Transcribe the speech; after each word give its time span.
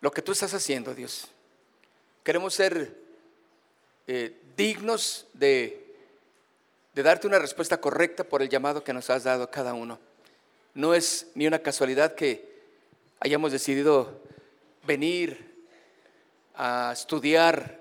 lo 0.00 0.10
que 0.10 0.22
tú 0.22 0.32
estás 0.32 0.54
haciendo, 0.54 0.94
Dios. 0.94 1.28
Queremos 2.22 2.54
ser 2.54 2.96
eh, 4.06 4.36
dignos 4.56 5.26
de, 5.34 5.94
de 6.94 7.02
darte 7.02 7.26
una 7.26 7.38
respuesta 7.38 7.80
correcta 7.80 8.24
por 8.24 8.42
el 8.42 8.48
llamado 8.48 8.82
que 8.82 8.92
nos 8.92 9.10
has 9.10 9.24
dado 9.24 9.44
a 9.44 9.50
cada 9.50 9.74
uno. 9.74 9.98
No 10.74 10.94
es 10.94 11.28
ni 11.34 11.46
una 11.46 11.58
casualidad 11.58 12.14
que 12.14 12.48
hayamos 13.20 13.52
decidido 13.52 14.20
venir 14.86 15.64
a 16.54 16.90
estudiar, 16.92 17.80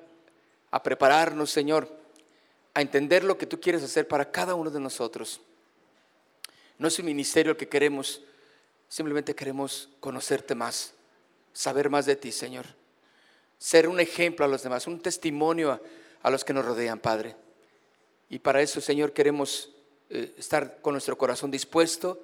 a 0.71 0.84
prepararnos, 0.84 1.51
Señor, 1.51 1.90
a 2.73 2.81
entender 2.81 3.23
lo 3.23 3.38
que 3.38 3.45
tú 3.45 3.59
quieres 3.59 3.84
hacer 3.84 4.07
para 4.07 4.31
cada 4.31 4.55
uno 4.55 4.70
de 4.70 4.79
nosotros. 4.79 5.41
No 6.77 6.88
es 6.88 6.99
un 6.99 7.05
ministerio 7.05 7.51
el 7.51 7.57
que 7.57 7.67
queremos, 7.67 8.21
simplemente 8.88 9.35
queremos 9.35 9.90
conocerte 9.99 10.55
más 10.55 10.93
saber 11.53 11.89
más 11.89 12.05
de 12.05 12.16
ti, 12.16 12.31
Señor. 12.31 12.66
Ser 13.57 13.88
un 13.88 13.99
ejemplo 13.99 14.45
a 14.45 14.48
los 14.48 14.63
demás, 14.63 14.88
un 14.88 15.02
testimonio 15.02 15.80
a, 16.21 16.29
los 16.29 16.43
que 16.43 16.54
nos 16.54 16.65
rodean, 16.65 16.99
Padre. 16.99 17.35
Y 18.29 18.40
para 18.40 18.62
eso, 18.62 18.79
Señor, 18.79 19.13
queremos 19.13 19.71
eh, 20.10 20.34
estar 20.38 20.82
con 20.82 20.93
nuestro 20.93 21.18
corazón 21.18 21.51
dispuesto 21.51 22.21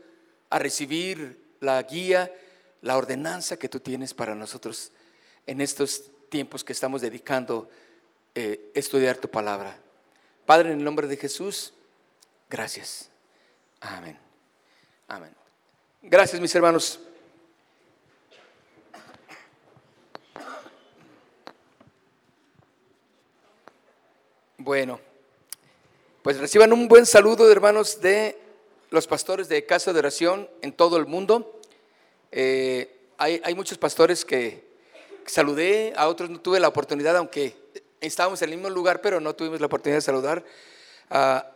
a 0.49 0.59
recibir 0.59 1.55
la 1.59 1.81
guía, 1.83 2.33
la 2.81 2.97
ordenanza 2.97 3.57
que 3.57 3.69
tú 3.69 3.79
tienes 3.79 4.13
para 4.13 4.35
nosotros 4.35 4.91
en 5.45 5.61
estos 5.61 6.03
tiempos 6.29 6.63
que 6.63 6.73
estamos 6.73 7.01
dedicando 7.01 7.69
a 7.69 8.39
eh, 8.39 8.71
estudiar 8.73 9.17
tu 9.17 9.29
palabra. 9.29 9.77
Padre, 10.45 10.71
en 10.71 10.79
el 10.79 10.83
nombre 10.83 11.07
de 11.07 11.17
Jesús, 11.17 11.73
gracias. 12.49 13.09
Amén. 13.79 14.17
Amén. 15.07 15.35
Gracias, 16.01 16.39
mis 16.39 16.53
hermanos. 16.53 16.99
Bueno, 24.65 24.99
pues 26.23 26.39
reciban 26.39 26.73
un 26.73 26.87
buen 26.87 27.05
saludo 27.05 27.51
hermanos 27.51 28.01
de 28.01 28.35
los 28.89 29.05
pastores 29.05 29.47
de 29.47 29.63
Casa 29.67 29.93
de 29.93 29.99
Oración 29.99 30.49
en 30.63 30.73
todo 30.73 30.97
el 30.97 31.05
mundo. 31.05 31.59
Eh, 32.31 33.11
hay, 33.19 33.53
muchos 33.53 33.77
pastores 33.77 34.25
que, 34.25 34.65
saludé, 35.27 35.93
a 35.95 36.07
otros 36.07 36.31
no 36.31 36.41
tuve 36.41 36.59
la 36.59 36.67
oportunidad, 36.67 37.15
aunque 37.15 37.55
estábamos 38.01 38.41
en 38.41 38.49
el 38.49 38.55
mismo 38.55 38.71
lugar, 38.71 39.01
pero 39.01 39.19
no 39.19 39.35
tuvimos 39.35 39.59
la 39.59 39.67
oportunidad 39.67 39.97
de 39.97 40.01
saludar 40.01 40.43
a, 41.11 41.51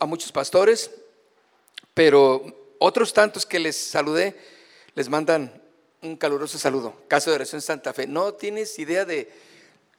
a 0.00 0.06
muchos 0.06 0.32
pastores. 0.32 0.90
Pero 1.94 2.74
otros 2.80 3.12
tantos 3.12 3.46
que 3.46 3.60
les 3.60 3.76
saludé, 3.76 4.34
les 4.96 5.08
mandan 5.08 5.62
un 6.02 6.16
caluroso 6.16 6.58
saludo. 6.58 7.02
Casa 7.06 7.30
de 7.30 7.36
Oración 7.36 7.62
Santa 7.62 7.92
Fe. 7.92 8.08
No 8.08 8.34
tienes 8.34 8.76
idea 8.80 9.04
de, 9.04 9.30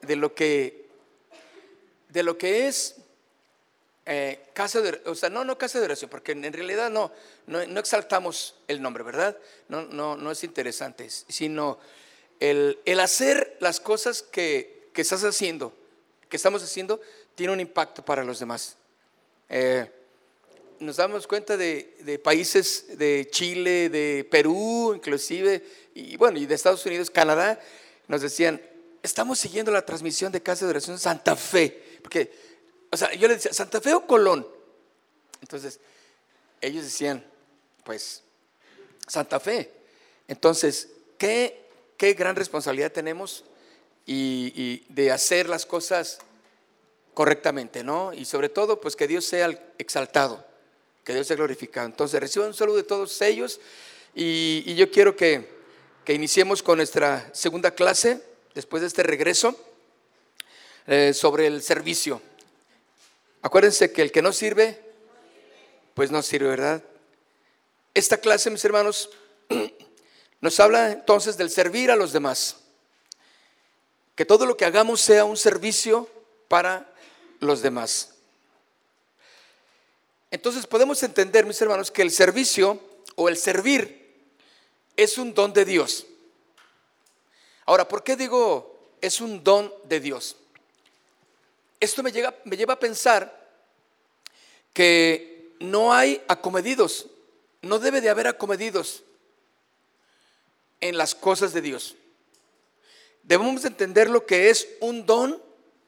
de 0.01 0.17
lo 0.17 0.35
que 0.35 0.88
de 2.09 2.23
lo 2.23 2.37
que 2.37 2.67
es 2.67 2.95
eh, 4.11 4.49
casa 4.53 4.81
de 4.81 5.01
o 5.05 5.13
sea, 5.13 5.29
no, 5.29 5.45
no 5.45 5.55
casa 5.57 5.77
de 5.77 5.85
oración, 5.85 6.09
porque 6.09 6.31
en, 6.31 6.51
realidad 6.51 6.89
no, 6.89 7.11
no, 7.45 7.79
exaltamos 7.79 8.55
el 8.67 8.81
nombre, 8.81 9.03
¿verdad? 9.03 9.37
No, 9.67 9.83
no, 9.83 10.17
no 10.17 10.31
es 10.31 10.43
interesante, 10.43 11.07
sino 11.09 11.77
el, 12.39 12.79
hacer 12.99 13.57
las 13.59 13.79
cosas 13.79 14.23
que, 14.23 14.89
estás 14.95 15.23
haciendo, 15.23 15.73
que 16.27 16.35
estamos 16.35 16.61
haciendo, 16.61 16.99
tiene 17.35 17.53
un 17.53 17.59
impacto 17.59 18.03
para 18.03 18.23
los 18.23 18.39
demás. 18.39 18.75
Eh, 19.47 19.89
nos 20.79 20.97
damos 20.97 21.27
cuenta 21.27 21.55
de, 21.55 21.95
de, 22.01 22.17
países 22.19 22.97
de 22.97 23.27
Chile, 23.31 23.89
de 23.89 24.27
Perú, 24.29 24.93
inclusive, 24.95 25.63
y 25.93 26.17
bueno, 26.17 26.39
y 26.39 26.47
de 26.47 26.55
Estados 26.55 26.85
Unidos, 26.85 27.11
Canadá, 27.11 27.59
nos 28.07 28.21
decían, 28.21 28.59
estamos 29.03 29.37
siguiendo 29.37 29.71
la 29.71 29.85
transmisión 29.85 30.31
de 30.31 30.41
Casa 30.41 30.65
de 30.65 30.71
Oración 30.71 30.97
Santa 30.97 31.35
Fe. 31.35 31.88
Porque, 32.01 32.31
o 32.91 32.97
sea, 32.97 33.13
yo 33.13 33.27
le 33.27 33.35
decía, 33.35 33.53
¿Santa 33.53 33.81
Fe 33.81 33.93
o 33.93 34.05
Colón? 34.05 34.47
Entonces, 35.41 35.79
ellos 36.61 36.83
decían, 36.83 37.25
pues, 37.83 38.23
Santa 39.07 39.39
Fe. 39.39 39.71
Entonces, 40.27 40.89
¿qué, 41.17 41.65
qué 41.97 42.13
gran 42.13 42.35
responsabilidad 42.35 42.91
tenemos 42.91 43.43
y, 44.05 44.83
de 44.89 45.11
hacer 45.11 45.47
las 45.47 45.65
cosas 45.65 46.19
correctamente, 47.13 47.83
¿no? 47.83 48.13
Y 48.13 48.25
sobre 48.25 48.49
todo, 48.49 48.81
pues 48.81 48.95
que 48.95 49.07
Dios 49.07 49.25
sea 49.25 49.49
exaltado, 49.77 50.45
que 51.03 51.13
Dios 51.13 51.27
sea 51.27 51.35
glorificado. 51.35 51.85
Entonces, 51.85 52.19
reciban 52.19 52.49
un 52.49 52.53
saludo 52.53 52.77
de 52.77 52.83
todos 52.83 53.21
ellos 53.21 53.59
y, 54.15 54.73
yo 54.75 54.89
quiero 54.89 55.15
que, 55.15 55.47
que 56.05 56.13
iniciemos 56.13 56.63
con 56.63 56.77
nuestra 56.77 57.29
segunda 57.33 57.71
clase 57.71 58.23
después 58.55 58.81
de 58.81 58.87
este 58.87 59.03
regreso. 59.03 59.55
Eh, 60.91 61.13
sobre 61.13 61.45
el 61.45 61.61
servicio. 61.61 62.19
Acuérdense 63.43 63.91
que 63.91 64.01
el 64.01 64.11
que 64.11 64.23
no 64.23 64.33
sirve, 64.33 64.81
pues 65.93 66.09
no 66.09 66.23
sirve, 66.23 66.49
¿verdad? 66.49 66.83
Esta 67.93 68.17
clase, 68.17 68.49
mis 68.49 68.65
hermanos, 68.65 69.11
nos 70.41 70.59
habla 70.59 70.91
entonces 70.91 71.37
del 71.37 71.51
servir 71.51 71.91
a 71.91 71.95
los 71.95 72.11
demás. 72.11 72.55
Que 74.15 74.25
todo 74.25 74.47
lo 74.47 74.57
que 74.57 74.65
hagamos 74.65 74.99
sea 74.99 75.25
un 75.25 75.37
servicio 75.37 76.09
para 76.47 76.91
los 77.39 77.61
demás. 77.61 78.15
Entonces 80.31 80.65
podemos 80.65 81.03
entender, 81.03 81.45
mis 81.45 81.61
hermanos, 81.61 81.91
que 81.91 82.01
el 82.01 82.09
servicio 82.09 82.79
o 83.13 83.29
el 83.29 83.37
servir 83.37 84.23
es 84.97 85.19
un 85.19 85.35
don 85.35 85.53
de 85.53 85.65
Dios. 85.65 86.07
Ahora, 87.67 87.87
¿por 87.87 88.03
qué 88.03 88.15
digo 88.15 88.95
es 89.01 89.21
un 89.21 89.43
don 89.43 89.71
de 89.83 89.99
Dios? 89.99 90.35
Esto 91.79 92.03
me, 92.03 92.11
lleva 92.11 92.73
a 92.73 92.79
pensar 92.79 93.49
que 94.73 95.55
no 95.59 95.93
hay 95.93 96.21
acomedidos, 96.27 97.07
no 97.61 97.79
debe 97.79 98.01
de 98.01 98.09
haber 98.09 98.27
acomedidos 98.27 99.03
en 100.81 100.97
las 100.97 101.15
cosas 101.15 101.53
de 101.53 101.61
Dios. 101.61 101.95
Debemos 103.23 103.63
entender 103.65 104.09
lo 104.09 104.25
que 104.25 104.49
es 104.49 104.67
un 104.79 105.05
don 105.05 105.41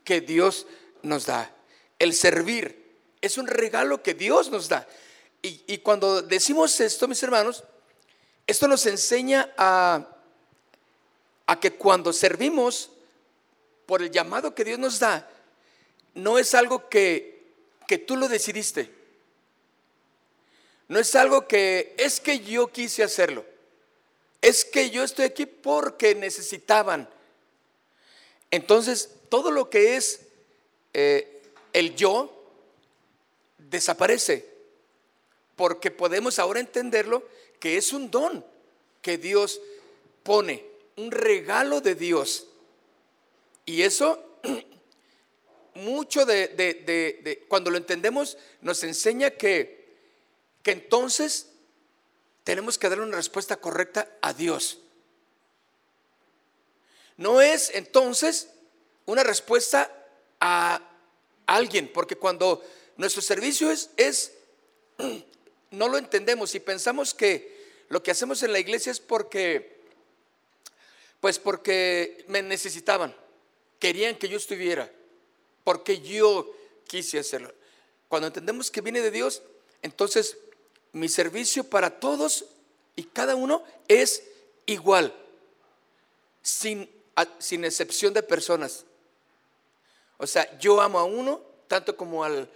que 0.04 0.22
Dios 0.22 0.68
nos 1.02 1.26
da. 1.26 1.54
El 2.00 2.14
servir 2.14 3.00
es 3.22 3.38
un 3.38 3.48
regalo 3.48 4.04
que 4.04 4.14
Dios 4.14 4.50
nos 4.50 4.70
da. 4.70 4.88
Y, 5.42 5.62
y 5.68 5.80
cuando 5.80 6.22
decimos 6.22 6.80
esto, 6.80 7.08
mis 7.08 7.22
hermanos, 7.24 7.64
esto 8.46 8.68
nos 8.68 8.86
enseña 8.86 9.54
a, 9.58 10.08
a 11.48 11.60
que 11.60 11.74
cuando 11.74 12.14
servimos 12.14 12.92
por 13.86 14.02
el 14.02 14.12
llamado 14.12 14.54
que 14.54 14.64
Dios 14.64 14.80
nos 14.80 15.00
da, 15.00 15.28
no 16.14 16.38
es 16.38 16.54
algo 16.54 16.90
que, 16.90 17.44
que 17.88 17.98
tú 17.98 18.18
lo 18.18 18.28
decidiste. 18.28 18.90
No 20.88 21.00
es 21.00 21.16
algo 21.16 21.48
que 21.48 21.96
es 21.98 22.20
que 22.20 22.40
yo 22.40 22.68
quise 22.68 23.04
hacerlo. 23.04 23.46
Es 24.42 24.66
que 24.66 24.90
yo 24.90 25.04
estoy 25.04 25.26
aquí 25.26 25.46
porque 25.46 26.16
necesitaban. 26.16 27.08
Entonces, 28.50 29.10
todo 29.30 29.52
lo 29.52 29.70
que 29.70 29.96
es 29.96 30.22
eh, 30.94 31.42
el 31.72 31.96
yo 31.96 32.44
desaparece. 33.58 34.50
Porque 35.56 35.92
podemos 35.92 36.40
ahora 36.40 36.60
entenderlo 36.60 37.24
que 37.60 37.78
es 37.78 37.94
un 37.94 38.12
don 38.12 38.44
que 39.02 39.18
Dios 39.18 39.62
pone, 40.24 40.66
un 40.98 41.12
regalo 41.12 41.82
de 41.82 41.96
Dios. 41.96 42.48
Y 43.66 43.84
eso 43.84 44.31
mucho 45.82 46.26
de, 46.26 47.46
cuando 47.48 47.70
lo 47.72 47.78
entendemos, 47.78 48.38
nos 48.62 48.84
enseña 48.84 49.32
que, 49.32 49.82
entonces 50.64 51.48
tenemos 52.44 52.78
que 52.78 52.90
dar 52.90 53.02
una 53.02 53.18
respuesta 53.18 53.58
correcta 53.58 54.08
a 54.22 54.34
Dios. 54.34 54.80
No 57.18 57.42
es 57.42 57.72
entonces 57.74 58.50
una 59.06 59.24
respuesta 59.24 59.92
a 60.40 60.82
alguien, 61.46 61.92
porque 61.94 62.16
cuando 62.16 62.64
nuestro 62.98 63.22
servicio 63.22 63.72
es, 63.72 63.90
es 63.98 64.34
no 65.72 65.88
lo 65.88 65.98
entendemos 65.98 66.56
y 66.56 66.60
pensamos 66.60 67.14
que 67.14 67.62
lo 67.90 68.02
que 68.02 68.12
hacemos 68.12 68.42
en 68.44 68.54
la 68.54 68.60
iglesia 68.60 68.92
es 68.92 69.00
porque 69.00 69.82
Pues 71.20 71.38
porque 71.38 72.26
me 72.28 72.42
necesitaban, 72.42 73.16
querían 73.80 74.16
que 74.16 74.28
yo 74.28 74.38
estuviera, 74.38 74.92
porque 75.64 76.02
yo 76.02 76.52
quise 76.88 77.20
hacerlo. 77.20 77.54
Cuando 78.08 78.28
entendemos 78.28 78.70
que 78.70 78.82
viene 78.82 79.02
de 79.02 79.12
Dios, 79.12 79.42
entonces 79.82 80.38
mi 80.92 81.08
servicio 81.08 81.64
para 81.64 82.00
todos 82.00 82.46
y 82.96 83.04
cada 83.04 83.36
uno 83.36 83.64
es 83.88 84.24
igual, 84.66 85.14
sin, 86.42 86.90
sin 87.40 87.66
excepción 87.66 88.14
de 88.14 88.24
personas. 88.24 88.86
O 90.18 90.28
sea, 90.28 90.60
yo 90.60 90.82
amo 90.82 91.00
a 91.00 91.04
uno 91.04 91.42
tanto 91.68 91.96
como 91.96 92.24
al, 92.24 92.50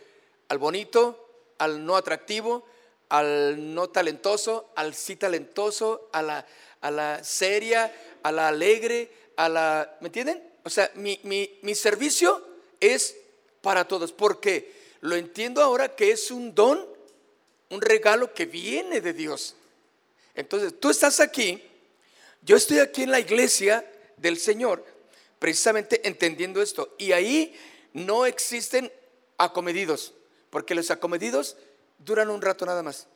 al 0.49 0.57
bonito, 0.57 1.25
al 1.57 1.85
no 1.85 1.95
atractivo, 1.95 2.65
al 3.09 3.73
no 3.73 3.89
talentoso, 3.89 4.71
al 4.75 4.93
sí 4.93 5.15
talentoso, 5.15 6.09
a 6.11 6.21
la, 6.21 6.45
a 6.81 6.91
la 6.91 7.23
seria, 7.23 7.93
a 8.23 8.31
la 8.31 8.49
alegre, 8.49 9.09
a 9.37 9.47
la... 9.47 9.97
¿Me 10.01 10.07
entienden? 10.07 10.43
O 10.63 10.69
sea, 10.69 10.91
mi, 10.95 11.19
mi, 11.23 11.59
mi 11.61 11.75
servicio 11.75 12.54
es 12.93 13.15
para 13.61 13.87
todos, 13.87 14.11
porque 14.11 14.73
lo 15.01 15.15
entiendo 15.15 15.61
ahora 15.61 15.95
que 15.95 16.11
es 16.11 16.31
un 16.31 16.53
don, 16.53 16.85
un 17.69 17.81
regalo 17.81 18.33
que 18.33 18.45
viene 18.45 19.01
de 19.01 19.13
Dios. 19.13 19.55
Entonces, 20.35 20.79
tú 20.79 20.89
estás 20.89 21.19
aquí, 21.19 21.63
yo 22.41 22.57
estoy 22.57 22.79
aquí 22.79 23.03
en 23.03 23.11
la 23.11 23.19
iglesia 23.19 23.89
del 24.17 24.37
Señor, 24.37 24.85
precisamente 25.39 26.07
entendiendo 26.07 26.61
esto. 26.61 26.95
Y 26.97 27.11
ahí 27.11 27.55
no 27.93 28.25
existen 28.25 28.91
acomedidos, 29.37 30.13
porque 30.49 30.75
los 30.75 30.91
acomedidos 30.91 31.57
duran 31.99 32.29
un 32.29 32.41
rato 32.41 32.65
nada 32.65 32.83
más. 32.83 33.07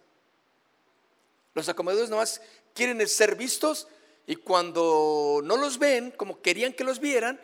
Los 1.54 1.69
acomedidos 1.69 2.10
nada 2.10 2.22
más 2.22 2.42
quieren 2.74 3.06
ser 3.07 3.36
vistos 3.36 3.88
y 4.25 4.36
cuando 4.36 5.42
no 5.44 5.57
los 5.57 5.80
ven, 5.80 6.12
como 6.12 6.42
querían 6.42 6.74
que 6.74 6.83
los 6.83 7.00
vieran, 7.00 7.39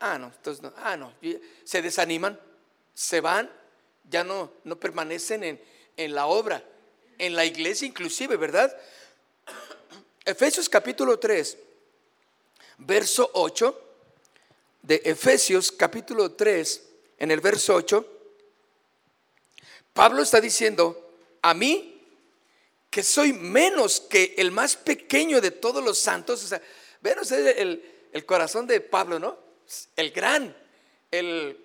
ah, 0.00 0.18
no, 0.18 0.26
entonces 0.26 0.62
no, 0.62 0.72
ah, 0.76 0.96
no, 0.96 1.14
se 1.64 1.82
desaniman, 1.82 2.38
se 2.94 3.20
van, 3.20 3.50
ya 4.08 4.24
no, 4.24 4.52
no 4.64 4.78
permanecen 4.80 5.44
en, 5.44 5.62
en 5.96 6.14
la 6.14 6.26
obra, 6.26 6.64
en 7.18 7.36
la 7.36 7.44
iglesia 7.44 7.86
inclusive, 7.86 8.36
¿verdad? 8.36 8.76
Efesios 10.24 10.68
capítulo 10.68 11.18
3, 11.18 11.56
verso 12.78 13.30
8, 13.34 13.86
de 14.82 15.02
Efesios 15.04 15.70
capítulo 15.70 16.32
3, 16.32 16.88
en 17.18 17.30
el 17.30 17.40
verso 17.40 17.74
8, 17.74 18.16
Pablo 19.92 20.22
está 20.22 20.40
diciendo, 20.40 21.14
a 21.42 21.52
mí, 21.52 22.02
que 22.88 23.02
soy 23.02 23.32
menos 23.32 24.00
que 24.00 24.34
el 24.38 24.50
más 24.50 24.76
pequeño 24.76 25.40
de 25.40 25.50
todos 25.50 25.84
los 25.84 25.98
santos, 25.98 26.42
o 26.42 26.46
sea, 26.48 26.62
ven 27.02 27.18
el, 27.56 28.08
el 28.12 28.26
corazón 28.26 28.66
de 28.66 28.80
Pablo, 28.80 29.18
¿no? 29.18 29.49
El 29.96 30.10
gran, 30.10 30.56
el, 31.10 31.58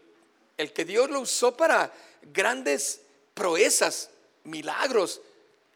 el 0.57 0.73
que 0.73 0.85
Dios 0.85 1.09
lo 1.09 1.21
usó 1.21 1.55
para 1.55 1.93
grandes 2.33 3.01
proezas, 3.33 4.09
milagros. 4.43 5.21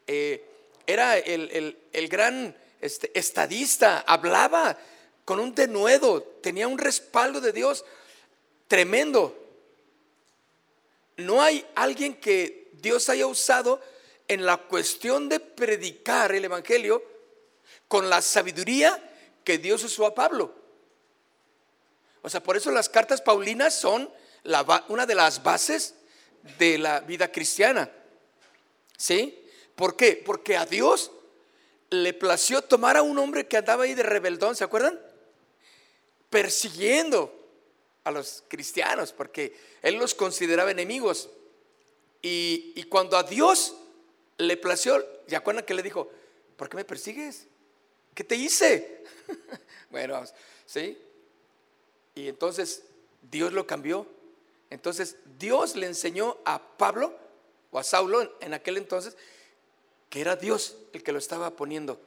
Eh, 0.06 0.44
era 0.86 1.18
el, 1.18 1.76
el 1.92 2.08
gran 2.08 2.56
este, 2.80 3.10
estadista, 3.18 4.00
hablaba 4.00 4.76
con 5.24 5.38
un 5.38 5.54
denuedo, 5.54 6.22
tenía 6.42 6.66
un 6.66 6.78
respaldo 6.78 7.40
de 7.40 7.52
Dios 7.52 7.84
tremendo. 8.66 9.36
No 11.16 11.42
hay 11.42 11.64
alguien 11.74 12.14
que 12.14 12.70
Dios 12.72 13.08
haya 13.08 13.26
usado 13.26 13.80
en 14.26 14.46
la 14.46 14.56
cuestión 14.56 15.28
de 15.28 15.40
predicar 15.40 16.32
el 16.32 16.44
Evangelio 16.44 17.02
con 17.88 18.08
la 18.08 18.22
sabiduría 18.22 18.98
que 19.44 19.58
Dios 19.58 19.84
usó 19.84 20.06
a 20.06 20.14
Pablo. 20.14 20.54
O 22.22 22.28
sea, 22.28 22.42
por 22.42 22.56
eso 22.56 22.70
las 22.70 22.88
cartas 22.88 23.20
paulinas 23.20 23.74
son 23.74 24.10
una 24.88 25.06
de 25.06 25.14
las 25.14 25.42
bases 25.42 25.94
de 26.58 26.78
la 26.78 27.00
vida 27.00 27.30
cristiana. 27.30 27.90
¿Sí? 28.96 29.44
¿Por 29.74 29.96
qué? 29.96 30.22
Porque 30.24 30.56
a 30.56 30.66
Dios 30.66 31.10
le 31.90 32.12
plació 32.12 32.62
tomar 32.62 32.96
a 32.96 33.02
un 33.02 33.18
hombre 33.18 33.46
que 33.46 33.56
andaba 33.56 33.84
ahí 33.84 33.94
de 33.94 34.02
rebeldón, 34.02 34.54
¿se 34.54 34.64
acuerdan? 34.64 35.00
Persiguiendo 36.28 37.34
a 38.04 38.10
los 38.10 38.44
cristianos, 38.48 39.12
porque 39.12 39.56
él 39.82 39.96
los 39.96 40.14
consideraba 40.14 40.70
enemigos. 40.70 41.28
Y, 42.22 42.82
cuando 42.84 43.16
a 43.16 43.22
Dios 43.22 43.74
le 44.38 44.56
plació, 44.56 45.04
¿se 45.26 45.36
acuerdan 45.36 45.64
que 45.64 45.74
le 45.74 45.82
dijo, 45.82 46.10
¿por 46.56 46.68
qué 46.68 46.76
me 46.76 46.84
persigues? 46.84 47.46
¿Qué 48.14 48.24
te 48.24 48.36
hice? 48.36 49.04
bueno, 49.90 50.22
¿sí? 50.66 50.98
Y 52.20 52.28
entonces 52.28 52.82
Dios 53.30 53.54
lo 53.54 53.66
cambió. 53.66 54.06
Entonces 54.68 55.16
Dios 55.38 55.74
le 55.74 55.86
enseñó 55.86 56.36
a 56.44 56.76
Pablo 56.76 57.16
o 57.70 57.78
a 57.78 57.82
Saulo 57.82 58.36
en 58.40 58.52
aquel 58.52 58.76
entonces 58.76 59.16
que 60.10 60.20
era 60.20 60.36
Dios 60.36 60.76
el 60.92 61.02
que 61.02 61.12
lo 61.12 61.18
estaba 61.18 61.50
poniendo. 61.56 61.98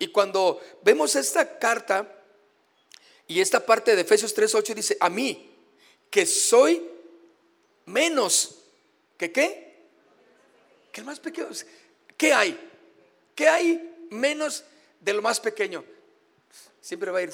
Y 0.00 0.08
cuando 0.08 0.60
vemos 0.82 1.14
esta 1.14 1.60
carta 1.60 2.12
y 3.28 3.40
esta 3.40 3.64
parte 3.64 3.94
de 3.94 4.02
Efesios 4.02 4.34
3:8 4.34 4.74
dice, 4.74 4.96
a 4.98 5.08
mí, 5.08 5.54
que 6.10 6.26
soy 6.26 6.84
menos 7.86 8.64
que 9.16 9.30
qué? 9.30 9.76
Que 10.90 11.02
el 11.02 11.06
más 11.06 11.20
pequeño. 11.20 11.50
¿Qué 12.16 12.32
hay? 12.32 12.58
¿Qué 13.36 13.48
hay 13.48 14.08
menos 14.10 14.64
de 14.98 15.12
lo 15.12 15.22
más 15.22 15.38
pequeño? 15.38 15.84
Siempre 16.80 17.12
va 17.12 17.18
a 17.18 17.22
ir, 17.22 17.32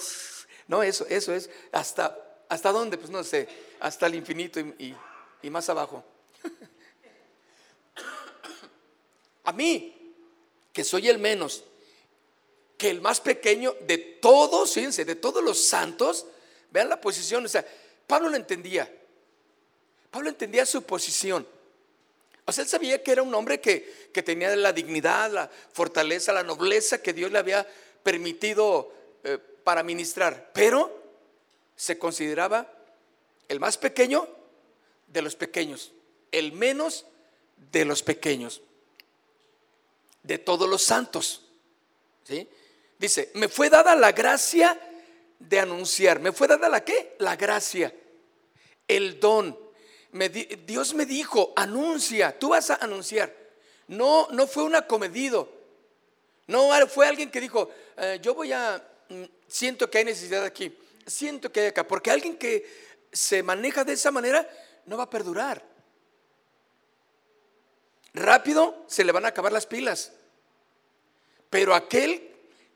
no, 0.69 0.83
eso, 0.83 1.07
eso 1.09 1.35
es, 1.35 1.51
hasta, 1.73 2.19
¿hasta 2.49 2.73
dónde? 2.73 2.99
Pues 2.99 3.11
no 3.11 3.23
sé, 3.25 3.49
hasta 3.81 4.07
el 4.07 4.15
infinito 4.15 4.61
y, 4.61 4.95
y 5.43 5.51
más 5.51 5.69
abajo. 5.69 6.05
A 9.45 9.53
mí, 9.53 10.15
que 10.73 10.85
soy 10.85 11.09
el 11.09 11.19
menos, 11.19 11.65
que 12.79 12.91
el 12.91 13.01
más 13.01 13.21
pequeño 13.21 13.75
de 13.87 13.99
todos, 13.99 14.73
fíjense, 14.73 15.05
de 15.05 15.17
todos 15.17 15.45
los 15.45 15.65
santos, 15.65 16.27
vean 16.71 16.89
la 16.89 17.01
posición, 17.01 17.45
o 17.45 17.49
sea, 17.49 17.65
Pablo 18.07 18.31
lo 18.31 18.37
entendía. 18.37 18.91
Pablo 20.11 20.29
entendía 20.29 20.67
su 20.67 20.83
posición. 20.83 21.47
O 22.47 22.53
sea, 22.53 22.63
él 22.63 22.69
sabía 22.69 23.03
que 23.03 23.13
era 23.13 23.23
un 23.23 23.35
hombre 23.35 23.61
que, 23.61 24.13
tenía 24.25 24.55
la 24.55 24.73
dignidad, 24.73 25.31
la 25.31 25.51
fortaleza, 25.73 26.33
la 26.33 26.43
nobleza 26.43 27.03
que 27.03 27.13
Dios 27.13 27.33
le 27.33 27.39
había 27.39 27.67
permitido 28.03 28.93
eh, 29.25 29.39
para 29.65 29.83
ministrar, 29.83 30.51
pero 30.53 31.03
se 31.75 31.99
consideraba 31.99 32.71
el 33.49 33.59
más 33.59 33.77
pequeño 33.79 34.29
de 35.09 35.23
los 35.23 35.35
pequeños, 35.35 35.93
el 36.31 36.53
menos 36.53 37.07
de 37.73 37.85
los 37.85 38.03
pequeños 38.03 38.63
de 40.23 40.39
todos 40.39 40.69
los 40.69 40.83
santos. 40.83 41.43
¿sí? 42.25 42.49
Dice, 42.99 43.31
me 43.35 43.49
fue 43.49 43.71
dada 43.71 43.95
la 43.95 44.13
gracia 44.13 44.79
de 45.39 45.61
anunciar. 45.61 46.21
¿Me 46.21 46.33
fue 46.33 46.49
dada 46.49 46.69
la 46.69 46.85
qué? 46.85 47.15
La 47.19 47.37
gracia, 47.37 47.95
el 48.89 49.21
don. 49.21 49.57
Dios 50.67 50.95
me 50.95 51.07
dijo, 51.07 51.53
anuncia, 51.57 52.39
tú 52.39 52.51
vas 52.51 52.71
a 52.71 52.77
anunciar. 52.77 53.35
No, 53.89 54.29
no 54.31 54.47
fue 54.47 54.65
un 54.65 54.75
acomedido. 54.75 55.53
No 56.47 56.71
fue 56.89 57.07
alguien 57.07 57.31
que 57.31 57.41
dijo, 57.41 57.71
eh, 57.97 58.19
yo 58.23 58.35
voy 58.35 58.53
a, 58.53 58.83
mm, 59.09 59.25
siento 59.55 59.91
que 59.91 59.99
hay 59.99 60.05
necesidad 60.05 60.45
aquí, 60.45 60.77
siento 61.07 61.53
que 61.53 61.61
hay 61.61 61.67
acá. 61.69 61.87
Porque 61.87 62.11
alguien 62.11 62.37
que 62.37 62.67
se 63.13 63.43
maneja 63.43 63.85
de 63.85 63.93
esa 63.93 64.11
manera 64.11 64.49
no 64.87 64.97
va 64.97 65.05
a 65.05 65.11
perdurar 65.11 65.75
rápido 68.15 68.85
se 68.87 69.05
le 69.05 69.13
van 69.13 69.25
a 69.25 69.29
acabar 69.29 69.53
las 69.53 69.67
pilas. 69.67 70.13
Pero 71.51 71.75
aquel 71.75 72.31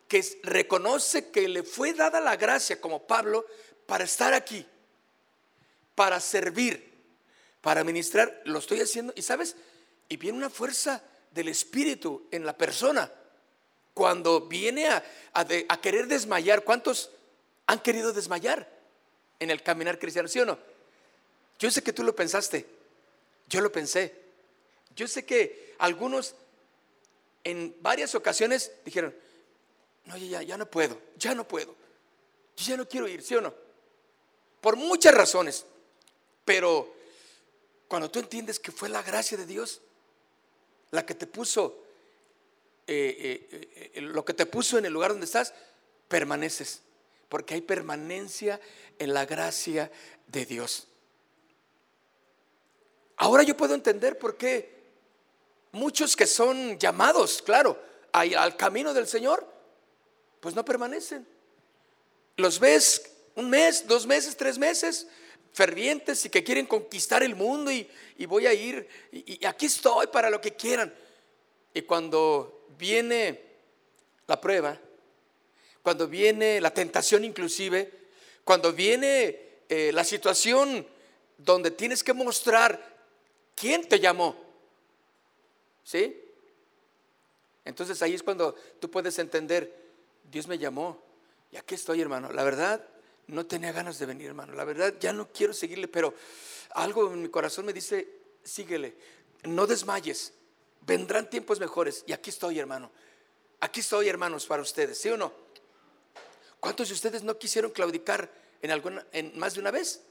que 0.07 0.25
reconoce 0.43 1.31
que 1.31 1.49
le 1.49 1.63
fue 1.63 1.95
dada 1.95 2.21
la 2.21 2.37
gracia, 2.37 2.81
como 2.81 3.07
Pablo, 3.07 3.47
para 3.87 4.05
estar 4.05 4.35
aquí, 4.35 4.67
para 5.95 6.21
servir, 6.21 6.93
para 7.61 7.85
ministrar, 7.85 8.43
lo 8.45 8.59
estoy 8.59 8.81
haciendo. 8.81 9.13
Y 9.17 9.23
sabes, 9.23 9.57
y 10.09 10.17
viene 10.17 10.39
una 10.39 10.51
fuerza 10.51 11.03
del 11.31 11.49
Espíritu 11.49 12.29
en 12.31 12.45
la 12.45 12.57
persona. 12.57 13.11
Cuando 13.99 14.43
viene 14.43 14.87
a, 14.87 15.81
querer 15.83 16.07
desmayar, 16.07 16.63
¿cuántos 16.63 17.11
han 17.67 17.81
querido 17.81 18.13
desmayar 18.13 18.71
en 19.41 19.51
el 19.51 19.61
caminar 19.61 19.99
cristiano? 19.99 20.29
¿Sí 20.29 20.39
o 20.39 20.47
no? 20.47 20.57
Yo 21.59 21.69
sé 21.69 21.83
que 21.83 21.93
tú 21.93 22.05
lo 22.05 22.15
pensaste, 22.15 22.65
yo 23.49 23.61
lo 23.61 23.73
pensé. 23.73 24.15
Yo 24.95 25.09
sé 25.09 25.27
que 25.27 25.75
algunos 25.79 26.37
en 27.43 27.75
varias 27.81 28.15
ocasiones 28.15 28.71
dijeron, 28.85 29.13
no, 30.05 30.17
ya, 30.17 30.43
ya 30.43 30.57
no 30.57 30.67
puedo, 30.67 30.97
ya 31.17 31.35
no 31.35 31.49
puedo, 31.49 31.75
yo 32.57 32.67
ya 32.67 32.77
no 32.77 32.87
quiero 32.87 33.09
ir, 33.09 33.21
¿sí 33.21 33.35
o 33.35 33.41
no? 33.41 33.53
Por 34.61 34.77
muchas 34.77 35.13
razones, 35.13 35.67
pero 36.45 36.95
cuando 37.89 38.09
tú 38.09 38.21
entiendes 38.21 38.61
que 38.61 38.71
fue 38.71 38.91
la 38.91 39.03
gracia 39.03 39.37
de 39.37 39.45
Dios 39.45 39.81
la 40.93 41.05
que 41.05 41.17
te 41.17 41.27
puso, 41.27 41.88
eh, 42.91 43.47
eh, 43.53 43.91
eh, 43.95 44.01
lo 44.01 44.25
que 44.25 44.33
te 44.33 44.47
puso 44.47 44.79
en 44.79 44.87
el 44.87 44.93
lugar 44.95 45.11
donde 45.11 45.27
estás, 45.27 45.53
permaneces, 46.09 46.81
porque 47.29 47.53
hay 47.53 47.61
permanencia 47.61 48.59
en 48.99 49.13
la 49.13 49.27
gracia 49.27 49.93
de 50.27 50.47
Dios. 50.47 50.89
Ahora 53.19 53.43
yo 53.43 53.55
puedo 53.59 53.75
entender 53.75 54.19
por 54.19 54.39
qué 54.39 54.75
muchos 55.73 56.17
que 56.17 56.27
son 56.27 56.79
llamados, 56.79 57.43
claro, 57.43 57.79
al 58.13 58.57
camino 58.57 58.95
del 58.95 59.07
Señor, 59.07 59.47
pues 60.41 60.55
no 60.55 60.65
permanecen. 60.65 61.29
Los 62.39 62.59
ves 62.59 63.13
un 63.35 63.51
mes, 63.51 63.87
dos 63.87 64.07
meses, 64.07 64.35
tres 64.35 64.57
meses, 64.57 65.07
fervientes 65.53 66.25
y 66.25 66.31
que 66.31 66.43
quieren 66.43 66.65
conquistar 66.65 67.23
el 67.23 67.37
mundo 67.37 67.71
y, 67.71 67.87
voy 68.27 68.47
a 68.47 68.55
ir 68.55 68.89
y, 69.13 69.45
aquí 69.45 69.67
estoy 69.67 70.07
para 70.07 70.31
lo 70.31 70.41
que 70.41 70.55
quieran. 70.55 70.95
Y 71.75 71.83
cuando 71.83 72.58
viene 72.77 73.41
la 74.27 74.41
prueba, 74.41 74.79
cuando 75.83 76.07
viene 76.07 76.61
la 76.61 76.73
tentación 76.73 77.25
inclusive, 77.25 77.91
cuando 78.45 78.73
viene 78.73 79.41
eh, 79.69 79.91
la 79.93 80.05
situación 80.05 80.87
donde 81.37 81.71
tienes 81.71 82.03
que 82.03 82.13
mostrar 82.13 82.97
quién 83.55 83.89
te 83.89 84.01
llamó, 84.01 84.37
¿sí? 85.85 86.21
Entonces 87.65 88.01
ahí 88.03 88.15
es 88.15 88.23
cuando 88.23 88.55
tú 88.81 88.91
puedes 88.91 89.19
entender, 89.19 89.73
Dios 90.31 90.47
me 90.47 90.59
llamó 90.59 91.03
y 91.53 91.57
aquí 91.57 91.75
estoy 91.75 92.01
hermano. 92.01 92.33
La 92.33 92.45
verdad, 92.45 92.85
no 93.27 93.47
tenía 93.47 93.73
ganas 93.73 93.99
de 93.99 94.07
venir, 94.07 94.29
hermano. 94.29 94.55
La 94.55 94.65
verdad, 94.65 94.95
ya 94.99 95.13
no 95.13 95.29
quiero 95.29 95.53
seguirle, 95.53 95.89
pero 95.89 96.15
algo 96.71 97.13
en 97.13 97.23
mi 97.23 97.29
corazón 97.29 97.67
me 97.67 97.73
dice, 97.73 98.09
síguele, 98.43 98.95
no 99.45 99.67
desmayes, 99.67 100.33
vendrán 100.89 101.29
tiempos 101.29 101.61
mejores. 101.61 102.03
Y 102.07 102.13
aquí 102.13 102.31
estoy, 102.31 102.59
hermano. 102.59 102.91
Aquí 103.61 103.81
estoy, 103.81 104.09
hermanos, 104.09 104.47
para 104.47 104.63
ustedes, 104.63 104.99
¿sí 104.99 105.11
o 105.11 105.17
no? 105.17 105.33
¿Cuántos 106.59 106.89
de 106.89 106.95
ustedes 106.95 107.23
no 107.23 107.39
quisieron 107.39 107.71
claudicar 107.71 108.33
en, 108.63 108.71
alguna, 108.71 109.07
en 109.13 109.39
más 109.39 109.55
de 109.55 109.61
una 109.61 109.71
vez? 109.71 110.03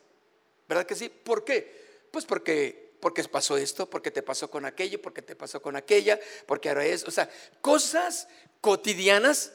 ¿Verdad 0.69 0.85
que 0.85 0.95
sí? 0.95 1.09
¿Por 1.09 1.43
qué? 1.43 2.07
Pues 2.11 2.25
porque, 2.25 2.95
porque 3.01 3.23
pasó 3.23 3.57
esto, 3.57 3.89
porque 3.89 4.11
te 4.11 4.21
pasó 4.21 4.49
con 4.49 4.65
aquello, 4.65 5.01
porque 5.01 5.21
te 5.21 5.35
pasó 5.35 5.61
con 5.61 5.75
aquella, 5.75 6.19
porque 6.45 6.69
ahora 6.69 6.85
es, 6.85 7.03
o 7.05 7.11
sea, 7.11 7.29
cosas 7.61 8.27
cotidianas 8.61 9.53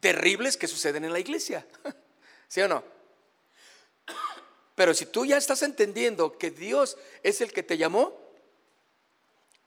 terribles 0.00 0.56
que 0.56 0.68
suceden 0.68 1.04
en 1.04 1.12
la 1.12 1.20
iglesia. 1.20 1.66
¿Sí 2.48 2.62
o 2.62 2.68
no? 2.68 2.82
Pero 4.74 4.94
si 4.94 5.06
tú 5.06 5.26
ya 5.26 5.36
estás 5.36 5.62
entendiendo 5.62 6.38
que 6.38 6.50
Dios 6.50 6.96
es 7.22 7.40
el 7.40 7.52
que 7.52 7.62
te 7.62 7.76
llamó, 7.76 8.27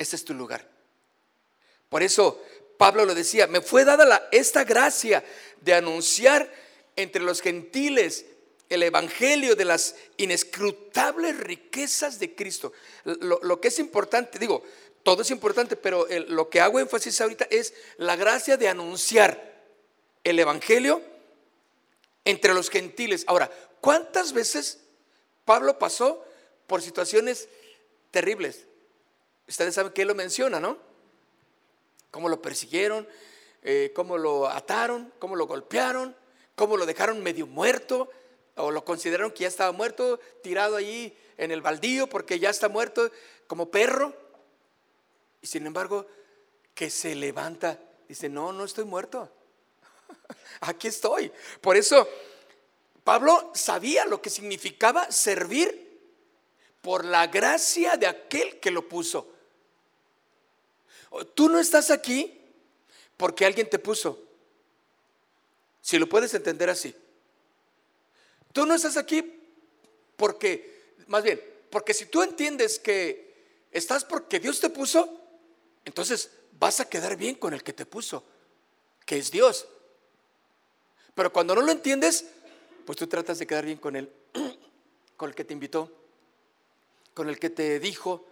ese 0.02 0.16
es 0.16 0.26
tu 0.26 0.34
lugar. 0.34 0.68
Por 1.90 2.04
eso 2.04 2.42
Pablo 2.78 3.06
lo 3.06 3.14
decía, 3.14 3.48
me 3.48 3.62
fue 3.62 3.86
dada 3.86 4.28
esta 4.32 4.64
gracia 4.64 5.24
de 5.62 5.74
anunciar 5.74 6.52
entre 6.96 7.22
los 7.22 7.42
gentiles 7.42 8.26
el 8.70 8.84
evangelio 8.84 9.56
de 9.56 9.66
las 9.66 9.96
inescrutables 10.18 11.38
riquezas 11.38 12.20
de 12.20 12.34
Cristo. 12.34 12.72
Lo, 13.04 13.60
que 13.60 13.68
es 13.68 13.80
importante, 13.80 14.40
digo, 14.40 14.64
todo 15.04 15.22
es 15.22 15.30
importante, 15.30 15.76
pero 15.76 16.08
lo 16.30 16.50
que 16.50 16.62
hago 16.62 16.80
énfasis 16.80 17.20
ahorita 17.20 17.48
es 17.52 17.74
la 17.98 18.16
gracia 18.16 18.58
de 18.58 18.70
anunciar 18.70 19.62
el 20.24 20.40
evangelio 20.40 21.02
entre 22.24 22.54
los 22.54 22.70
gentiles. 22.70 23.26
Ahora, 23.28 23.52
¿cuántas 23.82 24.32
veces 24.32 24.80
Pablo 25.44 25.78
pasó 25.78 26.26
por 26.66 26.82
situaciones 26.82 27.50
terribles? 28.10 28.66
Ustedes 29.52 29.76
saben 29.76 29.92
que 29.92 30.04
él 30.04 30.08
lo 30.08 30.16
menciona, 30.16 30.62
¿no? 30.62 30.78
Cómo 32.10 32.30
lo 32.30 32.42
persiguieron, 32.42 33.06
eh, 33.64 33.92
cómo 33.94 34.18
lo 34.18 34.48
ataron, 34.48 35.14
cómo 35.20 35.36
lo 35.36 35.46
golpearon, 35.46 36.16
cómo 36.56 36.78
lo 36.78 36.86
dejaron 36.86 37.22
medio 37.22 37.48
muerto, 37.48 38.10
o 38.56 38.72
lo 38.72 38.86
consideraron 38.86 39.32
que 39.32 39.42
ya 39.42 39.50
estaba 39.50 39.74
muerto, 39.74 40.22
tirado 40.42 40.78
allí 40.78 41.14
en 41.38 41.52
el 41.52 41.62
baldío 41.62 42.08
porque 42.08 42.40
ya 42.40 42.50
está 42.50 42.70
muerto 42.70 43.12
como 43.46 43.70
perro. 43.70 44.14
Y 45.42 45.48
sin 45.48 45.68
embargo, 45.68 46.08
que 46.74 46.90
se 46.90 47.14
levanta, 47.14 47.78
dice, 48.08 48.30
no, 48.30 48.54
no 48.54 48.64
estoy 48.64 48.86
muerto 48.86 49.30
aquí 50.62 50.88
estoy. 50.88 51.30
Por 51.60 51.76
eso 51.76 52.08
Pablo 53.04 53.52
sabía 53.54 54.06
lo 54.06 54.22
que 54.22 54.30
significaba 54.30 55.12
servir 55.12 55.92
por 56.82 57.04
la 57.04 57.28
gracia 57.28 57.98
de 57.98 58.08
aquel 58.08 58.62
que 58.62 58.72
lo 58.72 58.88
puso. 58.88 59.41
Tú 61.34 61.50
no 61.50 61.60
estás 61.60 61.92
aquí 61.92 62.40
porque 63.18 63.46
alguien 63.46 63.70
te 63.70 63.80
puso. 63.80 64.20
Si 65.82 65.98
lo 65.98 66.08
puedes 66.08 66.34
entender 66.34 66.70
así. 66.70 66.96
Tú 68.54 68.66
no 68.66 68.74
estás 68.74 68.98
aquí 68.98 69.24
porque, 70.16 70.94
más 71.08 71.24
bien, 71.24 71.42
porque 71.70 71.94
si 71.94 72.06
tú 72.06 72.22
entiendes 72.22 72.80
que 72.80 73.34
estás 73.72 74.06
porque 74.06 74.40
Dios 74.40 74.60
te 74.60 74.70
puso, 74.70 75.20
entonces 75.86 76.32
vas 76.60 76.80
a 76.80 76.90
quedar 76.90 77.16
bien 77.16 77.36
con 77.36 77.54
el 77.54 77.64
que 77.64 77.74
te 77.74 77.86
puso, 77.86 78.24
que 79.06 79.18
es 79.18 79.32
Dios. 79.32 79.68
Pero 81.16 81.34
cuando 81.34 81.56
no 81.56 81.62
lo 81.62 81.72
entiendes, 81.72 82.26
pues 82.86 82.98
tú 82.98 83.08
tratas 83.08 83.40
de 83.40 83.48
quedar 83.48 83.66
bien 83.66 83.78
con 83.78 83.96
él, 83.96 84.12
con 85.18 85.30
el 85.30 85.36
que 85.36 85.44
te 85.44 85.54
invitó, 85.54 85.92
con 87.14 87.30
el 87.30 87.40
que 87.40 87.50
te 87.50 87.80
dijo, 87.80 88.28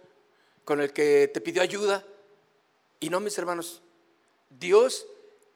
con 0.64 0.80
el 0.80 0.92
que 0.92 1.30
te 1.32 1.40
pidió 1.40 1.62
ayuda. 1.62 2.04
Y 3.00 3.08
no, 3.10 3.18
mis 3.20 3.36
hermanos, 3.38 3.80
Dios 4.48 5.06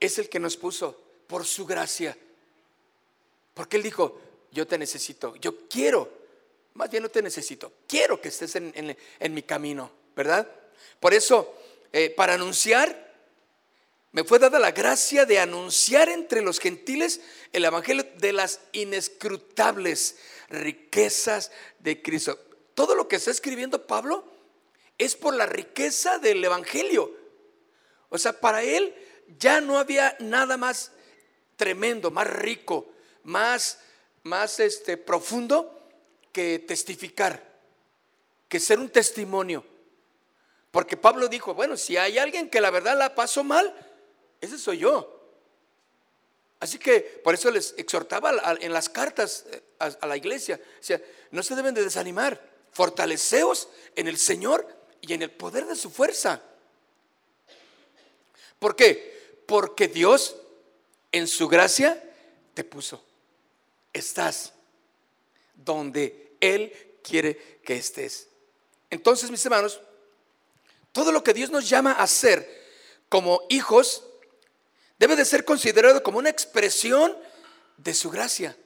es 0.00 0.18
el 0.18 0.28
que 0.28 0.40
nos 0.40 0.56
puso 0.56 1.00
por 1.26 1.44
su 1.44 1.66
gracia. 1.66 2.16
Porque 3.52 3.76
Él 3.76 3.82
dijo, 3.82 4.18
yo 4.50 4.66
te 4.66 4.78
necesito, 4.78 5.36
yo 5.36 5.68
quiero, 5.68 6.10
más 6.74 6.90
bien 6.90 7.02
no 7.02 7.08
te 7.08 7.22
necesito, 7.22 7.72
quiero 7.86 8.20
que 8.20 8.28
estés 8.28 8.56
en, 8.56 8.96
mi 9.30 9.42
camino, 9.42 9.90
¿verdad? 10.16 10.48
Por 10.98 11.14
eso, 11.14 11.54
eh, 11.92 12.10
para 12.10 12.34
anunciar 12.34 13.04
me 14.14 14.22
fue 14.22 14.38
dada 14.38 14.60
la 14.60 14.70
gracia 14.70 15.26
de 15.26 15.40
anunciar 15.40 16.08
entre 16.08 16.40
los 16.40 16.60
gentiles 16.60 17.20
el 17.52 17.64
evangelio 17.64 18.06
de 18.18 18.32
las 18.32 18.60
inescrutables 18.70 20.18
riquezas 20.50 21.50
de 21.80 22.00
Cristo. 22.00 22.38
Todo 22.74 22.94
lo 22.94 23.08
que 23.08 23.16
está 23.16 23.32
escribiendo 23.32 23.88
Pablo 23.88 24.24
es 24.98 25.16
por 25.16 25.34
la 25.34 25.46
riqueza 25.46 26.18
del 26.18 26.44
evangelio. 26.44 27.12
O 28.14 28.18
sea, 28.18 28.32
para 28.32 28.62
él 28.62 28.94
ya 29.38 29.60
no 29.60 29.78
había 29.78 30.16
nada 30.20 30.56
más 30.56 30.92
tremendo, 31.56 32.10
más 32.10 32.28
rico, 32.28 32.86
más 33.24 33.78
más 34.24 34.58
este 34.58 34.96
profundo 34.96 35.88
que 36.32 36.58
testificar, 36.58 37.42
que 38.48 38.58
ser 38.58 38.80
un 38.80 38.88
testimonio. 38.88 39.64
Porque 40.70 40.96
Pablo 40.96 41.28
dijo, 41.28 41.54
bueno, 41.54 41.76
si 41.76 41.96
hay 41.96 42.18
alguien 42.18 42.50
que 42.50 42.60
la 42.60 42.70
verdad 42.70 42.98
la 42.98 43.14
pasó 43.14 43.44
mal, 43.44 43.72
ese 44.40 44.58
soy 44.58 44.78
yo. 44.78 45.10
Así 46.58 46.78
que 46.78 47.00
por 47.22 47.34
eso 47.34 47.50
les 47.50 47.74
exhortaba 47.76 48.32
en 48.60 48.72
las 48.72 48.88
cartas 48.88 49.44
eh, 49.50 49.62
a, 49.78 50.06
la 50.06 50.16
iglesia. 50.16 50.58
O 50.80 50.82
sea, 50.82 51.00
no 51.30 51.42
se 51.42 51.54
deben 51.54 51.74
de 51.74 51.84
desanimar. 51.84 52.40
Fortaleceos 52.72 53.68
en 53.94 54.08
el 54.08 54.16
Señor 54.18 54.66
y 55.00 55.12
en 55.12 55.22
el 55.22 55.30
poder 55.30 55.66
de 55.66 55.76
su 55.76 55.90
fuerza. 55.90 56.42
¿Por 58.58 58.76
qué? 58.76 59.42
Porque 59.46 59.88
Dios 59.88 60.36
en 61.12 61.28
su 61.28 61.48
gracia 61.48 62.02
te 62.54 62.64
puso. 62.64 63.04
Estás 63.92 64.52
donde 65.54 66.36
Él 66.40 66.72
quiere 67.02 67.60
que 67.64 67.76
estés. 67.76 68.28
Entonces, 68.90 69.30
mis 69.30 69.44
hermanos, 69.44 69.80
todo 70.92 71.12
lo 71.12 71.22
que 71.24 71.34
Dios 71.34 71.50
nos 71.50 71.68
llama 71.68 71.92
a 71.92 72.02
hacer 72.02 72.62
como 73.08 73.42
hijos 73.48 74.04
debe 74.98 75.16
de 75.16 75.24
ser 75.24 75.44
considerado 75.44 76.02
como 76.02 76.18
una 76.18 76.30
expresión 76.30 77.16
de 77.76 77.94
su 77.94 78.10
gracia. 78.10 78.56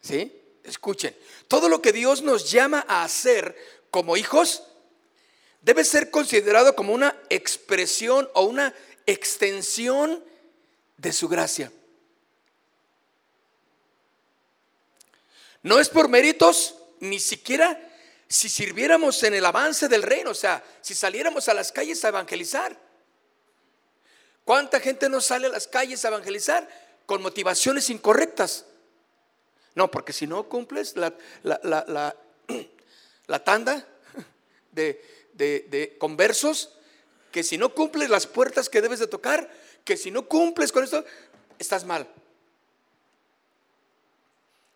¿Sí? 0.00 0.40
Escuchen, 0.64 1.16
todo 1.48 1.68
lo 1.68 1.80
que 1.80 1.92
Dios 1.92 2.22
nos 2.22 2.50
llama 2.50 2.84
a 2.88 3.04
hacer 3.04 3.56
como 3.90 4.16
hijos 4.16 4.64
debe 5.62 5.84
ser 5.84 6.10
considerado 6.10 6.76
como 6.76 6.92
una 6.92 7.16
expresión 7.30 8.28
o 8.34 8.42
una 8.42 8.74
extensión 9.06 10.22
de 10.96 11.12
su 11.12 11.28
gracia. 11.28 11.72
No 15.62 15.78
es 15.78 15.88
por 15.88 16.08
méritos, 16.08 16.76
ni 17.00 17.20
siquiera 17.20 17.88
si 18.28 18.48
sirviéramos 18.48 19.22
en 19.22 19.34
el 19.34 19.44
avance 19.44 19.88
del 19.88 20.02
reino, 20.02 20.30
o 20.30 20.34
sea, 20.34 20.64
si 20.80 20.94
saliéramos 20.94 21.48
a 21.48 21.54
las 21.54 21.70
calles 21.70 22.04
a 22.04 22.08
evangelizar. 22.08 22.76
¿Cuánta 24.44 24.80
gente 24.80 25.08
no 25.08 25.20
sale 25.20 25.46
a 25.46 25.50
las 25.50 25.68
calles 25.68 26.04
a 26.04 26.08
evangelizar 26.08 26.68
con 27.06 27.22
motivaciones 27.22 27.90
incorrectas? 27.90 28.64
No, 29.74 29.90
porque 29.90 30.12
si 30.12 30.26
no 30.26 30.48
cumples 30.48 30.96
la, 30.96 31.14
la, 31.42 32.14
tanda 33.44 33.86
de, 34.72 35.21
de, 35.32 35.96
conversos, 35.98 36.70
que 37.30 37.42
si 37.42 37.58
no 37.58 37.74
cumples 37.74 38.10
las 38.10 38.26
puertas 38.26 38.68
que 38.68 38.82
debes 38.82 38.98
de 38.98 39.06
tocar, 39.06 39.50
que 39.84 39.96
si 39.96 40.10
no 40.10 40.28
cumples 40.28 40.72
con 40.72 40.84
esto, 40.84 41.04
estás 41.58 41.84
mal. 41.84 42.08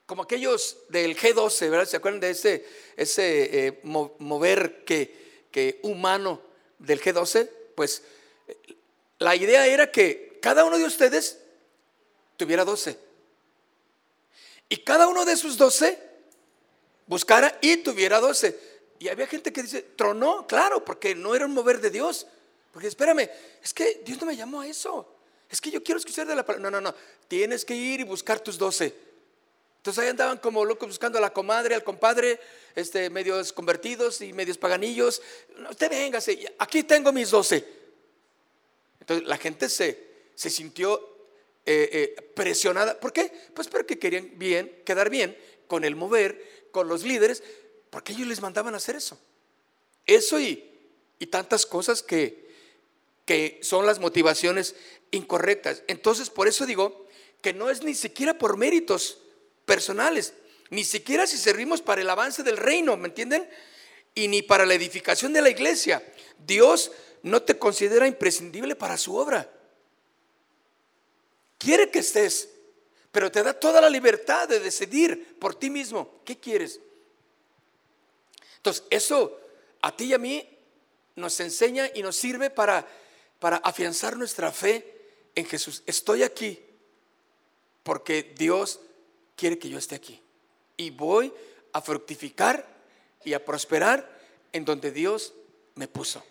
como 0.06 0.22
aquellos 0.22 0.78
del 0.88 1.16
G12, 1.16 1.68
¿verdad? 1.68 1.86
¿Se 1.86 1.96
acuerdan 1.96 2.20
de 2.20 2.30
ese, 2.30 2.64
ese 2.96 3.66
eh, 3.66 3.80
mover 3.82 4.84
que, 4.84 5.46
que 5.50 5.80
humano 5.82 6.40
del 6.78 7.02
G12? 7.02 7.50
Pues 7.74 8.02
la 9.18 9.34
idea 9.34 9.66
era 9.66 9.90
que 9.90 10.38
cada 10.40 10.64
uno 10.64 10.78
de 10.78 10.84
ustedes 10.84 11.38
tuviera 12.36 12.64
12. 12.64 12.96
Y 14.68 14.76
cada 14.78 15.08
uno 15.08 15.24
de 15.24 15.32
esos 15.32 15.56
12 15.56 15.98
buscara 17.06 17.58
y 17.60 17.78
tuviera 17.78 18.20
12. 18.20 18.58
Y 18.98 19.08
había 19.08 19.26
gente 19.26 19.52
que 19.52 19.62
dice, 19.62 19.82
tronó, 19.96 20.46
claro, 20.46 20.84
porque 20.84 21.14
no 21.14 21.34
era 21.34 21.46
un 21.46 21.52
mover 21.52 21.80
de 21.80 21.90
Dios. 21.90 22.26
Porque 22.72 22.88
espérame, 22.88 23.28
es 23.62 23.72
que 23.72 24.02
Dios 24.04 24.20
no 24.20 24.26
me 24.26 24.36
llamó 24.36 24.60
a 24.60 24.66
eso. 24.66 25.16
Es 25.48 25.60
que 25.60 25.70
yo 25.70 25.82
quiero 25.82 25.98
escuchar 25.98 26.26
de 26.26 26.34
la 26.34 26.44
palabra. 26.44 26.70
No, 26.70 26.80
no, 26.80 26.90
no. 26.90 26.94
Tienes 27.28 27.64
que 27.64 27.74
ir 27.74 28.00
y 28.00 28.04
buscar 28.04 28.40
tus 28.40 28.58
12. 28.58 28.94
Entonces 29.78 30.02
ahí 30.02 30.10
andaban 30.10 30.38
como 30.38 30.64
locos 30.64 30.88
buscando 30.88 31.18
a 31.18 31.20
la 31.20 31.32
comadre, 31.32 31.74
al 31.74 31.84
compadre, 31.84 32.40
este, 32.74 33.08
medios 33.08 33.52
convertidos 33.52 34.20
y 34.20 34.32
medios 34.32 34.58
paganillos. 34.58 35.22
No, 35.58 35.70
usted 35.70 35.88
véngase, 35.88 36.54
aquí 36.58 36.82
tengo 36.82 37.12
mis 37.12 37.30
12. 37.30 37.64
Entonces 39.00 39.28
la 39.28 39.36
gente 39.36 39.68
se, 39.68 40.26
se 40.34 40.50
sintió 40.50 40.98
eh, 41.64 41.88
eh, 41.92 42.22
presionada. 42.34 42.98
¿Por 42.98 43.12
qué? 43.12 43.32
Pues 43.54 43.68
porque 43.68 43.98
querían 43.98 44.32
bien, 44.34 44.82
quedar 44.84 45.08
bien 45.08 45.36
con 45.68 45.84
el 45.84 45.94
mover, 45.94 46.68
con 46.72 46.88
los 46.88 47.04
líderes, 47.04 47.42
porque 47.96 48.12
ellos 48.12 48.28
les 48.28 48.42
mandaban 48.42 48.74
hacer 48.74 48.94
eso. 48.94 49.18
Eso 50.04 50.38
y, 50.38 50.70
y 51.18 51.28
tantas 51.28 51.64
cosas 51.64 52.02
que, 52.02 52.46
que 53.24 53.58
son 53.62 53.86
las 53.86 54.00
motivaciones 54.00 54.76
incorrectas. 55.12 55.82
Entonces, 55.86 56.28
por 56.28 56.46
eso 56.46 56.66
digo 56.66 57.06
que 57.40 57.54
no 57.54 57.70
es 57.70 57.82
ni 57.82 57.94
siquiera 57.94 58.36
por 58.36 58.58
méritos 58.58 59.16
personales, 59.64 60.34
ni 60.68 60.84
siquiera 60.84 61.26
si 61.26 61.38
servimos 61.38 61.80
para 61.80 62.02
el 62.02 62.10
avance 62.10 62.42
del 62.42 62.58
reino, 62.58 62.98
¿me 62.98 63.08
entienden? 63.08 63.48
Y 64.14 64.28
ni 64.28 64.42
para 64.42 64.66
la 64.66 64.74
edificación 64.74 65.32
de 65.32 65.40
la 65.40 65.48
iglesia. 65.48 66.06
Dios 66.46 66.92
no 67.22 67.44
te 67.44 67.58
considera 67.58 68.06
imprescindible 68.06 68.76
para 68.76 68.98
su 68.98 69.16
obra. 69.16 69.50
Quiere 71.56 71.90
que 71.90 72.00
estés, 72.00 72.50
pero 73.10 73.32
te 73.32 73.42
da 73.42 73.58
toda 73.58 73.80
la 73.80 73.88
libertad 73.88 74.46
de 74.46 74.60
decidir 74.60 75.38
por 75.38 75.54
ti 75.54 75.70
mismo 75.70 76.20
qué 76.26 76.38
quieres. 76.38 76.80
Entonces, 78.56 78.84
eso 78.90 79.40
a 79.82 79.96
ti 79.96 80.06
y 80.06 80.14
a 80.14 80.18
mí 80.18 80.48
nos 81.14 81.38
enseña 81.40 81.90
y 81.94 82.02
nos 82.02 82.16
sirve 82.16 82.50
para, 82.50 82.86
para 83.38 83.56
afianzar 83.58 84.16
nuestra 84.16 84.52
fe 84.52 84.96
en 85.34 85.46
Jesús. 85.46 85.82
Estoy 85.86 86.22
aquí 86.22 86.60
porque 87.82 88.34
Dios 88.36 88.80
quiere 89.36 89.58
que 89.58 89.68
yo 89.68 89.78
esté 89.78 89.94
aquí. 89.94 90.20
Y 90.76 90.90
voy 90.90 91.32
a 91.72 91.80
fructificar 91.80 92.66
y 93.24 93.34
a 93.34 93.44
prosperar 93.44 94.18
en 94.52 94.64
donde 94.64 94.90
Dios 94.90 95.34
me 95.74 95.88
puso. 95.88 96.22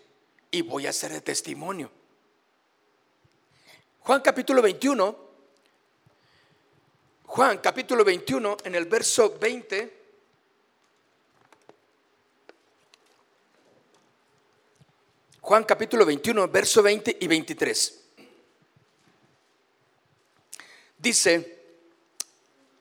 Y 0.51 0.61
voy 0.61 0.87
a 0.87 0.93
ser 0.93 1.11
de 1.11 1.21
testimonio. 1.21 1.91
Juan 4.01 4.21
capítulo 4.21 4.61
21. 4.61 5.25
Juan 7.23 7.57
capítulo 7.57 8.03
21 8.03 8.57
en 8.63 8.75
el 8.75 8.85
verso 8.85 9.37
20. 9.39 10.04
Juan 15.45 15.63
capítulo 15.63 16.07
21, 16.07 16.47
verso 16.47 16.81
20 16.81 17.17
y 17.19 17.27
23. 17.27 18.01
Dice, 20.97 21.59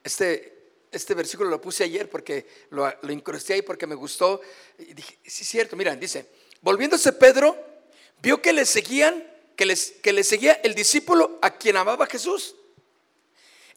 este, 0.02 0.70
este 0.90 1.12
versículo 1.12 1.50
lo 1.50 1.60
puse 1.60 1.84
ayer 1.84 2.08
porque 2.08 2.46
lo, 2.70 2.90
lo 3.02 3.12
incrusté 3.12 3.52
ahí 3.52 3.60
porque 3.60 3.86
me 3.86 3.94
gustó. 3.94 4.40
Dije, 4.78 5.18
sí 5.26 5.42
es 5.42 5.48
cierto, 5.50 5.76
mira, 5.76 5.94
dice, 5.94 6.26
volviéndose 6.62 7.12
Pedro, 7.12 7.54
vio 8.22 8.40
que 8.40 8.54
le 8.54 8.64
seguían, 8.64 9.30
que, 9.56 9.78
que 10.02 10.12
le 10.14 10.24
seguía 10.24 10.54
el 10.64 10.74
discípulo 10.74 11.38
a 11.42 11.58
quien 11.58 11.76
amaba 11.76 12.06
Jesús. 12.06 12.56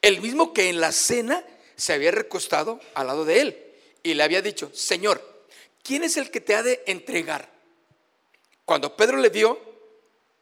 El 0.02 0.22
mismo 0.22 0.54
que 0.54 0.70
en 0.70 0.80
la 0.80 0.94
cena 0.94 1.44
se 1.76 1.92
había 1.92 2.12
recostado 2.12 2.80
al 2.94 3.08
lado 3.08 3.26
de 3.26 3.42
él 3.42 3.66
y 4.02 4.14
le 4.14 4.24
había 4.24 4.42
dicho, 4.42 4.72
Señor, 4.74 5.22
¿quién 5.84 6.06
es 6.06 6.16
el 6.16 6.32
que 6.32 6.40
te 6.40 6.56
ha 6.56 6.64
de 6.64 6.84
entregar? 6.86 7.57
Cuando 8.68 8.94
Pedro 8.98 9.16
le 9.16 9.30
vio, 9.30 9.58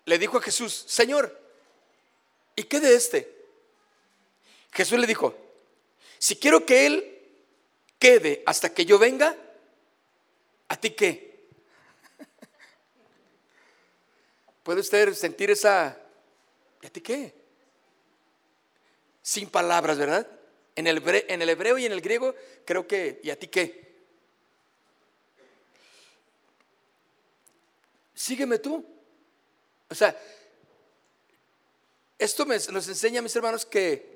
le 0.05 0.17
dijo 0.17 0.39
a 0.39 0.41
Jesús, 0.41 0.85
Señor, 0.87 1.39
¿y 2.55 2.63
qué 2.63 2.79
de 2.79 2.95
este? 2.95 3.31
Jesús 4.71 4.97
le 4.97 5.05
dijo, 5.05 5.37
si 6.17 6.35
quiero 6.35 6.65
que 6.65 6.87
Él 6.87 7.21
quede 7.99 8.41
hasta 8.47 8.73
que 8.73 8.83
yo 8.83 8.97
venga, 8.97 9.37
¿a 10.69 10.75
ti 10.75 10.89
qué? 10.89 11.49
¿Puede 14.63 14.81
usted 14.81 15.13
sentir 15.13 15.51
esa... 15.51 15.95
¿Y 16.81 16.87
a 16.87 16.89
ti 16.89 17.01
qué? 17.01 17.31
Sin 19.21 19.51
palabras, 19.51 19.99
¿verdad? 19.99 20.27
En 20.75 20.87
el, 20.87 21.03
en 21.27 21.43
el 21.43 21.49
hebreo 21.49 21.77
y 21.77 21.85
en 21.85 21.91
el 21.91 22.01
griego 22.01 22.33
creo 22.65 22.87
que... 22.87 23.19
¿Y 23.21 23.29
a 23.29 23.37
ti 23.37 23.49
qué? 23.49 23.84
Sígueme 28.15 28.57
tú. 28.57 28.83
O 29.89 29.93
sea, 29.93 30.19
esto 32.17 32.45
nos 32.45 32.87
enseña, 32.87 33.21
mis 33.21 33.35
hermanos, 33.35 33.65
que 33.65 34.15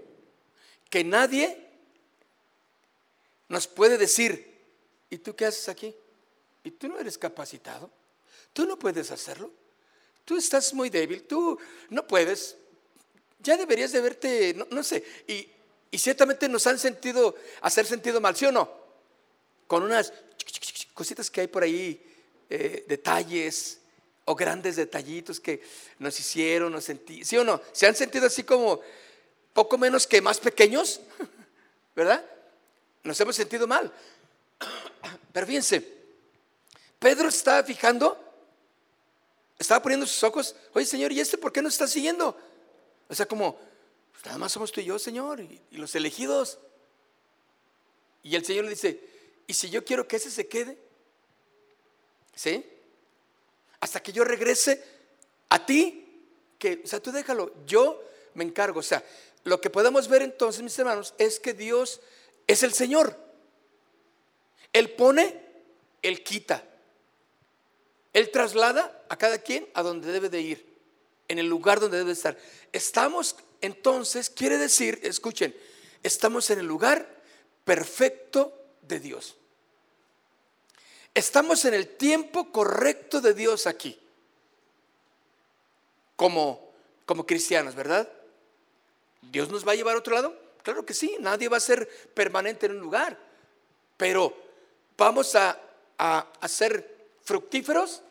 que 0.90 1.04
nadie 1.04 1.68
nos 3.48 3.68
puede 3.68 3.98
decir, 3.98 4.58
¿y 5.10 5.20
tú 5.20 5.36
qué 5.36 5.46
haces 5.46 5.70
aquí? 5.70 5.96
¿Y 6.64 6.72
tú 6.72 6.88
no 6.88 7.00
eres 7.00 7.18
capacitado? 7.18 7.90
¿Tú 8.54 8.66
no 8.66 8.78
puedes 8.78 9.12
hacerlo? 9.12 9.52
Tú 10.26 10.38
estás 10.38 10.74
muy 10.74 10.90
débil, 10.90 11.24
tú 11.24 11.58
no 11.90 12.06
puedes. 12.06 12.58
Ya 13.40 13.56
deberías 13.56 13.92
de 13.92 14.02
verte, 14.02 14.54
no, 14.70 14.84
sé, 14.84 15.04
y, 15.28 15.50
ciertamente 15.98 16.50
nos 16.50 16.68
han 16.68 16.78
sentido, 16.78 17.36
hacer 17.62 17.86
sentido 17.86 18.20
mal, 18.20 18.36
¿sí 18.36 18.46
o 18.46 18.52
no? 18.52 18.70
Con 19.66 19.84
unas 19.84 20.12
cositas 20.94 21.32
que 21.32 21.42
hay 21.42 21.48
por 21.48 21.64
ahí, 21.64 22.04
eh, 22.50 22.86
detalles 22.88 23.80
o 24.30 24.36
grandes 24.36 24.76
detallitos 24.76 25.40
que 25.40 25.60
nos 25.98 26.20
hicieron, 26.20 26.72
nos 26.72 26.84
sentí, 26.84 27.26
¿sí 27.26 27.36
o 27.36 27.44
no? 27.44 27.60
Se 27.72 27.88
han 27.88 27.96
sentido 27.96 28.28
así 28.28 28.44
como, 28.44 28.80
poco 29.54 29.76
menos 29.76 30.06
que 30.06 30.22
más 30.22 30.40
pequeños, 30.40 31.02
¿verdad? 31.96 32.24
Nos 33.02 33.20
hemos 33.20 33.36
sentido 33.36 33.66
mal. 33.66 33.92
Pero 35.34 35.48
fíjense, 35.48 35.84
Pedro 37.00 37.28
estaba 37.28 37.64
fijando, 37.64 38.24
estaba 39.58 39.82
poniendo 39.82 40.06
sus 40.06 40.22
ojos, 40.22 40.56
oye 40.76 40.86
Señor, 40.86 41.12
¿y 41.12 41.20
este 41.20 41.40
por 41.40 41.52
qué 41.52 41.64
nos 41.64 41.74
está 41.74 41.88
siguiendo? 41.88 42.38
O 43.08 43.16
sea, 43.16 43.26
como, 43.26 43.58
pues 44.12 44.24
nada 44.28 44.38
más 44.38 44.52
somos 44.52 44.72
tú 44.72 44.80
y 44.80 44.86
yo, 44.86 45.00
Señor, 45.00 45.42
y 45.42 45.60
los 45.72 45.96
elegidos. 45.96 46.60
Y 48.22 48.36
el 48.36 48.46
Señor 48.46 48.66
le 48.66 48.70
dice, 48.70 49.02
¿y 49.48 49.56
si 49.56 49.72
yo 49.72 49.84
quiero 49.84 50.08
que 50.08 50.18
ese 50.18 50.30
se 50.30 50.48
quede? 50.48 50.78
¿Sí? 52.36 52.64
Hasta 53.80 54.02
que 54.02 54.12
yo 54.12 54.24
regrese 54.24 54.84
a 55.50 55.66
ti, 55.66 56.06
que, 56.58 56.82
o 56.84 56.88
sea, 56.88 57.00
tú 57.00 57.12
déjalo, 57.12 57.54
yo 57.66 58.04
me 58.34 58.44
encargo. 58.44 58.80
O 58.80 58.84
sea, 58.84 59.04
lo 59.44 59.62
que 59.62 59.70
podemos 59.70 60.08
ver 60.08 60.22
entonces, 60.22 60.62
mis 60.62 60.78
hermanos, 60.78 61.14
es 61.18 61.40
que 61.40 61.54
Dios 61.54 62.02
es 62.48 62.64
el 62.64 62.74
Señor. 62.74 63.18
Él 64.74 64.92
pone, 64.92 65.42
Él 66.02 66.24
quita. 66.24 66.64
Él 68.14 68.32
traslada 68.32 69.06
a 69.10 69.18
cada 69.18 69.38
quien 69.40 69.68
a 69.74 69.84
donde 69.84 70.12
debe 70.12 70.30
de 70.30 70.42
ir, 70.42 70.66
en 71.28 71.40
el 71.40 71.48
lugar 71.48 71.80
donde 71.80 71.98
debe 71.98 72.12
estar. 72.12 72.38
Estamos 72.72 73.36
entonces, 73.62 74.30
quiere 74.30 74.58
decir, 74.58 75.00
escuchen, 75.04 75.56
estamos 76.04 76.50
en 76.50 76.60
el 76.60 76.66
lugar 76.66 77.08
perfecto 77.66 78.54
de 78.82 79.00
Dios. 79.00 79.36
Estamos 81.14 81.66
en 81.66 81.74
el 81.74 81.88
tiempo 81.88 82.52
correcto 82.52 83.22
de 83.22 83.34
Dios 83.34 83.68
aquí, 83.68 84.00
como, 86.16 86.72
como 87.06 87.26
cristianos, 87.26 87.76
¿verdad? 87.76 88.08
¿Dios 89.32 89.50
nos 89.50 89.68
va 89.68 89.74
a 89.74 89.76
llevar 89.76 89.96
a 89.96 90.00
otro 90.00 90.16
lado? 90.16 90.36
Claro 90.64 90.86
que 90.86 90.94
sí, 90.94 91.16
nadie 91.20 91.50
va 91.50 91.58
a 91.58 91.62
ser 91.62 91.88
permanente 92.14 92.66
en 92.66 92.74
un 92.74 92.80
lugar, 92.80 93.18
pero 93.98 94.36
vamos 94.98 95.36
a, 95.36 95.60
a, 95.98 96.48
ser 96.48 96.98
fructíferos 97.24 98.02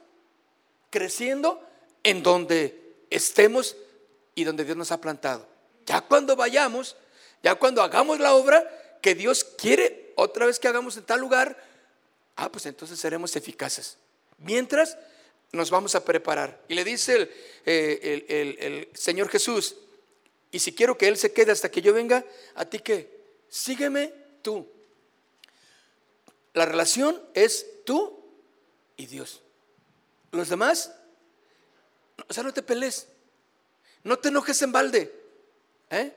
creciendo 0.90 1.62
en 2.02 2.22
donde 2.22 2.96
estemos 3.10 3.76
y 4.34 4.44
donde 4.44 4.64
Dios 4.64 4.76
nos 4.76 4.92
ha 4.92 5.00
plantado. 5.00 5.46
Ya 5.86 6.00
cuando 6.02 6.36
vayamos, 6.36 6.96
ya 7.42 7.54
cuando 7.54 7.82
hagamos 7.82 8.20
la 8.20 8.34
obra 8.34 8.66
que 9.00 9.14
Dios 9.14 9.44
quiere 9.44 10.12
otra 10.16 10.46
vez 10.46 10.58
que 10.58 10.68
hagamos 10.68 10.96
en 10.96 11.04
tal 11.04 11.20
lugar, 11.20 11.56
ah, 12.38 12.50
pues 12.50 12.66
entonces 12.66 12.98
seremos 12.98 13.34
eficaces. 13.36 13.98
Mientras 14.38 14.96
nos 15.52 15.70
vamos 15.70 15.94
a 15.94 16.04
preparar. 16.04 16.62
Y 16.68 16.74
le 16.74 16.84
dice 16.84 17.16
el, 17.16 17.30
eh, 17.66 18.56
el, 18.60 18.88
Señor 18.96 19.28
Jesús, 19.28 19.76
y 20.50 20.60
si 20.60 20.72
quiero 20.72 20.96
que 20.96 21.08
Él 21.08 21.16
se 21.16 21.32
quede 21.32 21.52
hasta 21.52 21.70
que 21.70 21.82
yo 21.82 21.92
venga, 21.92 22.24
a 22.54 22.64
ti 22.64 22.78
que 22.78 23.18
sígueme 23.48 24.12
tú. 24.40 24.66
La 26.54 26.64
relación 26.64 27.20
es 27.34 27.66
tú 27.84 28.24
y 28.96 29.06
Dios. 29.06 29.42
Los 30.30 30.48
demás, 30.48 30.92
o 32.28 32.32
sea, 32.32 32.44
no 32.44 32.52
te 32.52 32.62
pelees. 32.62 33.08
No 34.04 34.18
te 34.18 34.28
enojes 34.28 34.62
en 34.62 34.72
balde. 34.72 35.12
¿eh? 35.90 36.14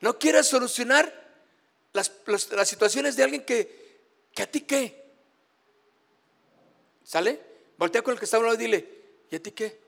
No 0.00 0.18
quieras 0.18 0.46
solucionar 0.46 1.24
las, 1.94 2.12
situaciones 2.68 3.16
de 3.16 3.24
alguien 3.24 3.44
que, 3.44 4.02
que 4.34 4.42
a 4.42 4.50
ti 4.50 4.60
qué. 4.60 5.05
¿Sale? 7.06 7.40
Voltea 7.78 8.02
con 8.02 8.12
el 8.12 8.18
que 8.18 8.24
está 8.24 8.36
a 8.36 8.40
un 8.40 8.46
lado 8.46 8.56
y 8.56 8.64
dile, 8.64 8.88
¿y 9.30 9.36
a 9.36 9.40
ti 9.40 9.52
qué? 9.52 9.78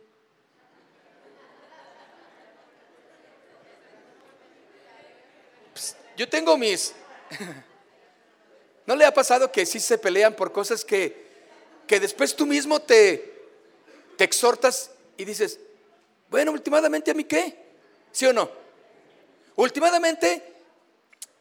Pues, 5.73 5.97
yo 6.17 6.29
tengo 6.29 6.57
mis... 6.57 6.95
¿No 8.87 8.95
le 8.95 9.05
ha 9.05 9.13
pasado 9.13 9.51
que 9.51 9.67
sí 9.67 9.81
se 9.81 9.99
pelean 9.99 10.37
por 10.37 10.53
cosas 10.53 10.85
que, 10.85 11.27
que 11.89 11.99
después 11.99 12.37
tú 12.37 12.47
mismo 12.47 12.81
te, 12.81 13.49
te 14.17 14.23
exhortas 14.23 14.93
y 15.17 15.25
dices, 15.25 15.59
bueno, 16.31 16.53
últimamente 16.53 17.11
a 17.11 17.15
mí 17.15 17.25
qué? 17.25 17.53
¿Sí 18.13 18.27
o 18.27 18.33
no? 18.33 18.49
Últimamente, 19.57 20.55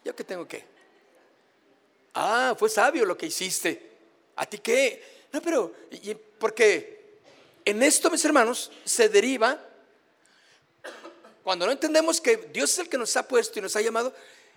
¿yo 0.03 0.15
qué 0.15 0.23
tengo 0.23 0.47
que? 0.47 0.65
Ah, 2.15 2.55
fue 2.57 2.67
sabio 2.67 3.05
lo 3.05 3.15
que 3.15 3.27
hiciste. 3.27 3.91
¿A 4.35 4.47
ti 4.47 4.57
qué? 4.57 5.16
No, 5.31 5.41
pero, 5.41 5.73
porque 6.39 7.19
en 7.65 7.83
esto, 7.83 8.09
mis 8.09 8.23
hermanos, 8.23 8.71
se 8.85 9.09
deriva, 9.09 9.61
cuando 11.43 11.65
no 11.65 11.71
entendemos 11.71 12.21
que 12.21 12.37
Dios 12.53 12.71
es 12.71 12.79
el 12.79 12.89
que 12.89 12.97
nos 12.97 13.15
ha 13.17 13.27
puesto 13.27 13.59
y 13.59 13.61
nos 13.61 13.75
ha 13.75 13.81
llamado, 13.81 14.13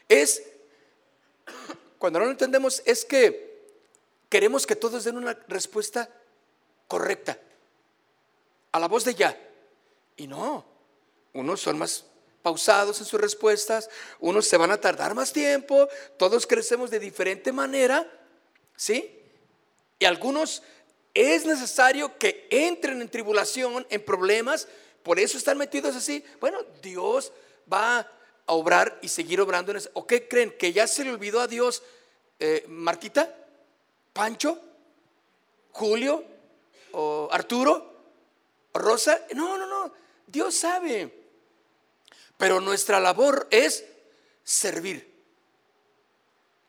es, 0.08 0.42
cuando 1.98 2.18
no 2.18 2.24
lo 2.26 2.30
entendemos, 2.30 2.82
es 2.84 3.04
que 3.04 3.50
queremos 4.28 4.66
que 4.66 4.76
todos 4.76 5.04
den 5.04 5.16
una 5.16 5.38
respuesta 5.48 6.08
correcta, 6.88 7.38
a 8.72 8.80
la 8.80 8.88
voz 8.88 9.04
de 9.04 9.14
ya. 9.14 9.38
Y 10.16 10.26
no, 10.26 10.64
unos 11.32 11.60
son 11.60 11.78
más 11.78 12.04
pausados 12.42 12.98
en 13.00 13.06
sus 13.06 13.20
respuestas, 13.20 13.90
unos 14.18 14.46
se 14.46 14.56
van 14.56 14.70
a 14.70 14.80
tardar 14.80 15.14
más 15.14 15.32
tiempo, 15.32 15.88
todos 16.16 16.46
crecemos 16.46 16.90
de 16.90 16.98
diferente 16.98 17.52
manera, 17.52 18.10
¿sí? 18.76 19.19
Y 20.00 20.06
algunos 20.06 20.62
es 21.14 21.44
necesario 21.44 22.18
que 22.18 22.48
entren 22.50 23.00
en 23.00 23.08
tribulación, 23.08 23.86
en 23.90 24.04
problemas, 24.04 24.66
por 25.02 25.20
eso 25.20 25.38
están 25.38 25.58
metidos 25.58 25.94
así. 25.94 26.24
Bueno, 26.40 26.58
Dios 26.82 27.32
va 27.72 28.00
a 28.00 28.08
obrar 28.46 28.98
y 29.02 29.08
seguir 29.08 29.40
obrando 29.40 29.70
en 29.70 29.76
eso. 29.76 29.90
¿O 29.92 30.06
qué 30.06 30.26
creen? 30.26 30.54
¿Que 30.58 30.72
ya 30.72 30.86
se 30.86 31.04
le 31.04 31.12
olvidó 31.12 31.40
a 31.40 31.46
Dios 31.46 31.82
eh, 32.38 32.64
Martita? 32.66 33.32
¿Pancho? 34.12 34.58
¿Julio? 35.72 36.24
¿O 36.92 37.28
Arturo? 37.30 37.92
¿O 38.72 38.78
Rosa? 38.78 39.20
No, 39.34 39.58
no, 39.58 39.66
no. 39.66 39.92
Dios 40.26 40.54
sabe. 40.54 41.14
Pero 42.38 42.58
nuestra 42.58 43.00
labor 43.00 43.48
es 43.50 43.84
servir, 44.42 45.14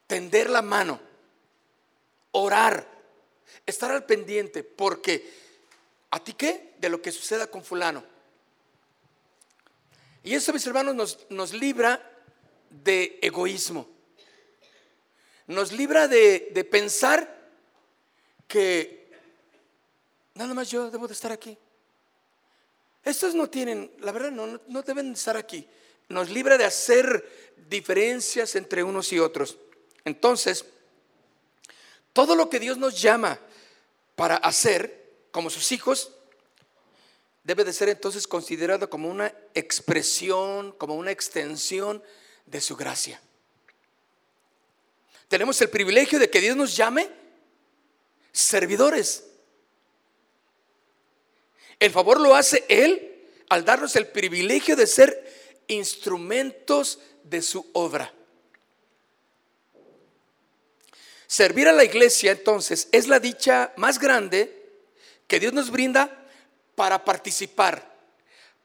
tender 0.05 0.49
la 0.49 0.61
mano, 0.61 0.99
orar 2.31 3.00
estar 3.65 3.91
al 3.91 4.05
pendiente, 4.05 4.63
porque 4.63 5.29
¿a 6.11 6.23
ti 6.23 6.33
qué? 6.33 6.73
De 6.79 6.89
lo 6.89 7.01
que 7.01 7.11
suceda 7.11 7.47
con 7.47 7.63
fulano. 7.63 8.03
Y 10.23 10.35
eso, 10.35 10.53
mis 10.53 10.65
hermanos, 10.67 10.95
nos, 10.95 11.19
nos 11.29 11.53
libra 11.53 12.01
de 12.69 13.19
egoísmo. 13.21 13.89
Nos 15.47 15.71
libra 15.71 16.07
de, 16.07 16.49
de 16.53 16.63
pensar 16.63 17.41
que 18.47 19.09
nada 20.35 20.53
más 20.53 20.69
yo 20.69 20.91
debo 20.91 21.07
de 21.07 21.13
estar 21.13 21.31
aquí. 21.31 21.57
Estos 23.03 23.33
no 23.33 23.49
tienen, 23.49 23.91
la 23.99 24.11
verdad, 24.11 24.31
no, 24.31 24.61
no 24.67 24.81
deben 24.83 25.13
estar 25.13 25.35
aquí. 25.35 25.67
Nos 26.09 26.29
libra 26.29 26.57
de 26.57 26.65
hacer 26.65 27.55
diferencias 27.69 28.55
entre 28.55 28.83
unos 28.83 29.11
y 29.11 29.19
otros. 29.19 29.57
Entonces, 30.05 30.65
todo 32.13 32.35
lo 32.35 32.49
que 32.49 32.59
Dios 32.59 32.77
nos 32.77 33.01
llama 33.01 33.39
para 34.15 34.35
hacer 34.35 35.27
como 35.31 35.49
sus 35.49 35.71
hijos 35.71 36.11
debe 37.43 37.63
de 37.63 37.73
ser 37.73 37.89
entonces 37.89 38.27
considerado 38.27 38.89
como 38.89 39.09
una 39.09 39.33
expresión, 39.53 40.73
como 40.73 40.95
una 40.95 41.11
extensión 41.11 42.03
de 42.45 42.61
su 42.61 42.75
gracia. 42.75 43.21
Tenemos 45.27 45.61
el 45.61 45.69
privilegio 45.69 46.19
de 46.19 46.29
que 46.29 46.41
Dios 46.41 46.55
nos 46.55 46.75
llame 46.75 47.09
servidores. 48.31 49.23
El 51.79 51.91
favor 51.91 52.19
lo 52.19 52.35
hace 52.35 52.65
Él 52.67 53.07
al 53.49 53.65
darnos 53.65 53.95
el 53.95 54.07
privilegio 54.07 54.75
de 54.75 54.85
ser 54.85 55.63
instrumentos 55.67 56.99
de 57.23 57.41
su 57.41 57.69
obra. 57.73 58.13
Servir 61.31 61.69
a 61.69 61.71
la 61.71 61.85
iglesia 61.85 62.33
entonces 62.33 62.89
es 62.91 63.07
la 63.07 63.17
dicha 63.21 63.71
más 63.77 63.99
grande 63.99 64.53
que 65.27 65.39
Dios 65.39 65.53
nos 65.53 65.71
brinda 65.71 66.27
para 66.75 67.05
participar, 67.05 67.89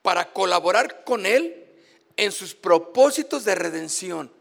para 0.03 0.33
colaborar 0.33 1.05
con 1.05 1.27
Él 1.27 1.65
en 2.17 2.33
sus 2.33 2.57
propósitos 2.57 3.45
de 3.45 3.55
redención. 3.55 4.33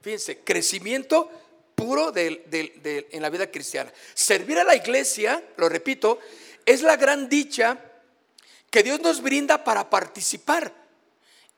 Fíjense, 0.00 0.44
crecimiento 0.44 1.28
puro 1.74 2.12
en 2.14 3.20
la 3.20 3.30
vida 3.30 3.50
cristiana. 3.50 3.92
Servir 4.14 4.56
a 4.60 4.62
la 4.62 4.76
iglesia, 4.76 5.42
lo 5.56 5.68
repito, 5.68 6.20
es 6.64 6.82
la 6.82 6.94
gran 6.94 7.28
dicha 7.28 7.80
que 8.70 8.84
Dios 8.84 9.00
nos 9.00 9.20
brinda 9.20 9.64
para 9.64 9.90
participar 9.90 10.72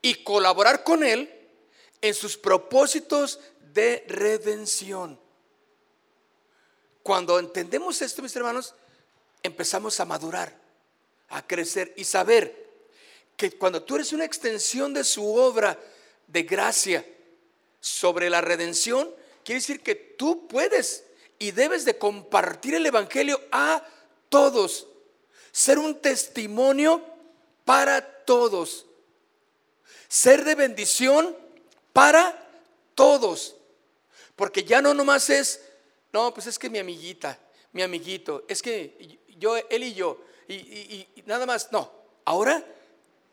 y 0.01 0.25
colaborar 0.25 0.85
con 0.85 1.05
Él 1.05 1.31
en 2.01 2.15
sus 2.15 2.39
propósitos 2.39 3.41
de 3.75 4.07
redención. 4.09 5.21
Cuando 7.03 7.38
entendemos 7.38 8.01
esto, 8.03 8.23
mis 8.23 8.35
hermanos, 8.37 8.75
empezamos 9.43 9.99
a 9.99 10.05
madurar, 10.05 10.57
a 11.29 11.47
crecer 11.47 11.93
y 11.97 12.05
saber 12.05 12.62
que 13.37 13.51
cuando 13.53 13.83
tú 13.83 13.97
eres 13.97 14.12
una 14.12 14.25
extensión 14.25 14.95
de 14.95 15.05
su 15.05 15.35
obra 15.35 15.79
de 16.29 16.43
gracia 16.45 17.05
sobre 17.81 18.31
la 18.31 18.41
redención, 18.41 19.12
quiere 19.45 19.61
decir 19.61 19.81
que 19.81 19.95
tú 19.95 20.47
puedes 20.47 21.05
y 21.38 21.51
debes 21.51 21.85
de 21.85 21.99
compartir 21.99 22.75
el 22.75 22.87
Evangelio 22.87 23.41
a 23.51 23.85
todos, 24.29 24.87
ser 25.51 25.79
un 25.79 26.01
testimonio 26.01 27.05
para 27.65 28.25
todos, 28.25 28.87
ser 30.07 30.45
de 30.45 30.55
bendición 30.55 31.37
para 31.93 32.49
todos, 32.95 33.57
porque 34.37 34.62
ya 34.62 34.81
no 34.81 34.95
nomás 34.95 35.31
es 35.31 35.61
no, 36.12 36.35
pues 36.35 36.46
es 36.46 36.59
que 36.59 36.70
mi 36.70 36.79
amiguita, 36.79 37.38
mi 37.72 37.83
amiguito, 37.83 38.44
es 38.48 38.62
que 38.62 39.18
yo, 39.38 39.57
él 39.57 39.85
y 39.85 39.94
yo, 39.94 40.20
y, 40.48 41.07
nada 41.27 41.46
más, 41.46 41.72
no. 41.72 41.90
Ahora 42.25 42.64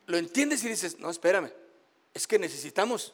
lo 0.07 0.17
entiendes 0.17 0.63
y 0.63 0.69
dices, 0.69 0.99
no, 0.99 1.09
espérame, 1.09 1.51
es 2.13 2.27
que 2.27 2.39
necesitamos. 2.39 3.13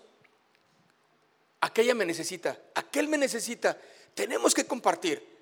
Aquella 1.62 1.95
me 1.95 2.06
necesita, 2.06 2.60
aquel 2.75 3.08
me 3.08 3.17
necesita. 3.17 3.80
Tenemos 4.13 4.54
que 4.54 4.65
compartir 4.65 5.36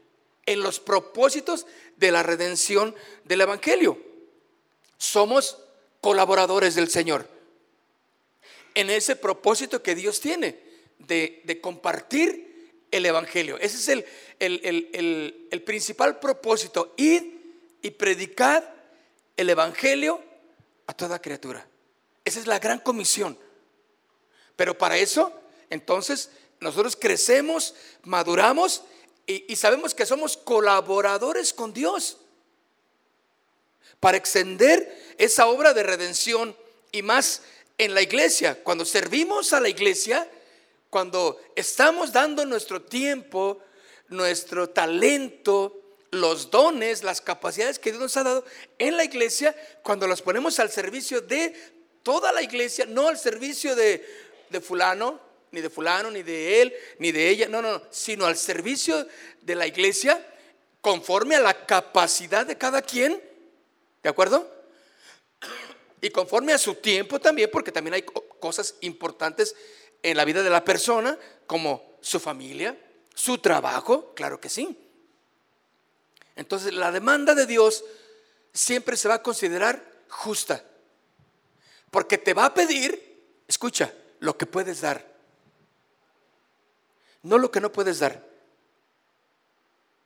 en 0.46 0.62
los 0.62 0.80
propósitos 0.80 1.66
de 1.98 2.12
la 2.12 2.24
redención 2.24 2.96
del 3.26 3.42
Evangelio. 3.42 3.98
Somos 4.98 5.58
colaboradores 6.02 6.76
del 6.76 6.90
Señor. 6.90 7.28
En 8.76 8.90
ese 8.90 9.16
propósito 9.16 9.84
que 9.84 9.96
Dios 9.96 10.20
tiene 10.20 10.60
de, 11.00 11.60
compartir 11.62 12.53
el 12.94 13.08
Evangelio. 13.08 13.58
Ese 13.58 13.78
es 13.78 14.06
el, 14.40 15.36
el, 15.50 15.64
principal 15.64 16.20
propósito, 16.20 16.94
ir 16.96 17.42
y 17.82 17.90
predicar 17.90 18.72
el 19.36 19.50
Evangelio 19.50 20.24
a 20.86 20.94
toda 20.94 21.20
criatura. 21.20 21.68
Esa 22.24 22.40
es 22.40 22.46
la 22.46 22.60
gran 22.60 22.80
comisión. 22.80 23.38
Pero 24.56 24.78
para 24.78 24.96
eso, 24.98 25.34
entonces, 25.72 26.30
nosotros 26.60 26.96
crecemos, 26.96 27.74
maduramos 28.04 28.84
y, 29.26 29.52
y 29.52 29.56
sabemos 29.56 29.96
que 29.96 30.06
somos 30.06 30.38
colaboradores 30.38 31.52
con 31.52 31.74
Dios 31.74 32.18
para 34.00 34.18
extender 34.18 35.16
esa 35.18 35.48
obra 35.48 35.74
de 35.74 35.82
redención 35.82 36.56
y 36.92 37.02
más 37.02 37.42
en 37.80 37.96
la 37.96 38.04
iglesia. 38.04 38.64
Cuando 38.64 38.86
servimos 38.86 39.52
a 39.52 39.60
la 39.60 39.70
iglesia, 39.70 40.30
cuando 40.94 41.42
estamos 41.56 42.14
dando 42.14 42.46
nuestro 42.46 42.84
tiempo, 42.84 43.60
nuestro 44.10 44.70
talento, 44.70 45.82
los 46.12 46.52
dones, 46.52 47.02
las 47.02 47.20
capacidades 47.20 47.80
que 47.80 47.90
Dios 47.90 48.00
nos 48.00 48.16
ha 48.16 48.22
dado 48.22 48.46
en 48.78 48.96
la 48.96 49.04
iglesia, 49.04 49.56
cuando 49.82 50.06
los 50.06 50.22
ponemos 50.22 50.60
al 50.60 50.70
servicio 50.70 51.20
de 51.20 51.52
toda 52.04 52.32
la 52.32 52.44
iglesia, 52.44 52.86
no 52.86 53.08
al 53.08 53.18
servicio 53.18 53.76
de, 53.76 54.06
fulano, 54.62 55.20
ni 55.50 55.62
de 55.62 55.72
fulano, 55.72 56.12
ni 56.12 56.22
de 56.22 56.62
él, 56.62 56.76
ni 57.00 57.12
de 57.12 57.28
ella, 57.28 57.48
no, 57.48 57.64
no, 57.64 57.82
sino 57.90 58.28
al 58.28 58.38
servicio 58.38 59.08
de 59.42 59.56
la 59.56 59.66
iglesia 59.66 60.24
conforme 60.80 61.34
a 61.34 61.42
la 61.42 61.66
capacidad 61.66 62.46
de 62.46 62.56
cada 62.56 62.84
quien, 62.84 63.20
¿de 64.04 64.10
acuerdo? 64.10 64.48
Y 66.02 66.12
conforme 66.12 66.54
a 66.54 66.60
su 66.60 66.76
tiempo 66.76 67.20
también, 67.20 67.50
porque 67.52 67.72
también 67.72 67.96
hay 67.96 68.04
cosas 68.04 68.76
importantes 68.82 69.56
en 70.04 70.18
la 70.18 70.26
vida 70.26 70.44
de 70.44 70.50
la 70.50 70.64
persona, 70.64 71.18
como 71.48 71.98
su 72.02 72.20
familia, 72.20 72.78
su 73.16 73.38
trabajo, 73.38 74.14
claro 74.14 74.40
que 74.40 74.50
sí. 74.50 74.78
Entonces 76.36 76.74
la 76.74 76.92
demanda 76.92 77.34
de 77.34 77.46
Dios 77.46 77.84
siempre 78.54 78.98
se 78.98 79.08
va 79.08 79.16
a 79.16 79.24
considerar 79.24 79.84
justa, 80.10 80.64
porque 81.90 82.18
te 82.18 82.34
va 82.34 82.46
a 82.46 82.54
pedir, 82.54 83.42
escucha, 83.48 83.94
lo 84.20 84.38
que 84.38 84.46
puedes 84.46 84.82
dar, 84.82 85.06
no 87.22 87.38
lo 87.38 87.50
que 87.52 87.62
no 87.62 87.72
puedes 87.72 88.00
dar. 88.00 88.24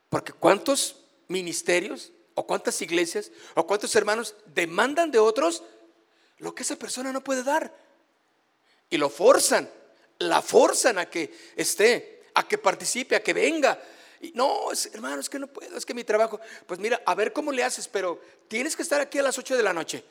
Porque 0.08 0.32
¿cuántos 0.32 0.96
ministerios 1.26 2.12
o 2.34 2.46
cuántas 2.46 2.80
iglesias 2.80 3.30
o 3.54 3.66
cuántos 3.66 3.94
hermanos 3.96 4.34
demandan 4.46 5.10
de 5.10 5.18
otros 5.18 5.62
lo 6.38 6.54
que 6.54 6.62
esa 6.62 6.76
persona 6.76 7.12
no 7.12 7.22
puede 7.22 7.42
dar? 7.42 7.74
Y 8.88 8.96
lo 8.96 9.10
forzan, 9.10 9.68
la 10.18 10.42
forzan 10.42 10.98
a 10.98 11.06
que 11.08 11.52
esté, 11.56 12.24
a 12.34 12.46
que 12.46 12.58
participe, 12.58 13.16
a 13.16 13.22
que 13.22 13.32
venga. 13.32 13.80
Y 14.20 14.32
no, 14.32 14.68
hermano, 14.92 15.20
es 15.20 15.28
que 15.28 15.38
no 15.38 15.46
puedo, 15.46 15.76
es 15.76 15.86
que 15.86 15.94
mi 15.94 16.04
trabajo, 16.04 16.40
pues 16.66 16.80
mira, 16.80 17.00
a 17.06 17.14
ver 17.14 17.32
cómo 17.32 17.52
le 17.52 17.62
haces, 17.62 17.86
pero 17.86 18.20
tienes 18.48 18.74
que 18.74 18.82
estar 18.82 19.00
aquí 19.00 19.18
a 19.18 19.22
las 19.22 19.38
8 19.38 19.56
de 19.56 19.62
la 19.62 19.72
noche. 19.72 20.04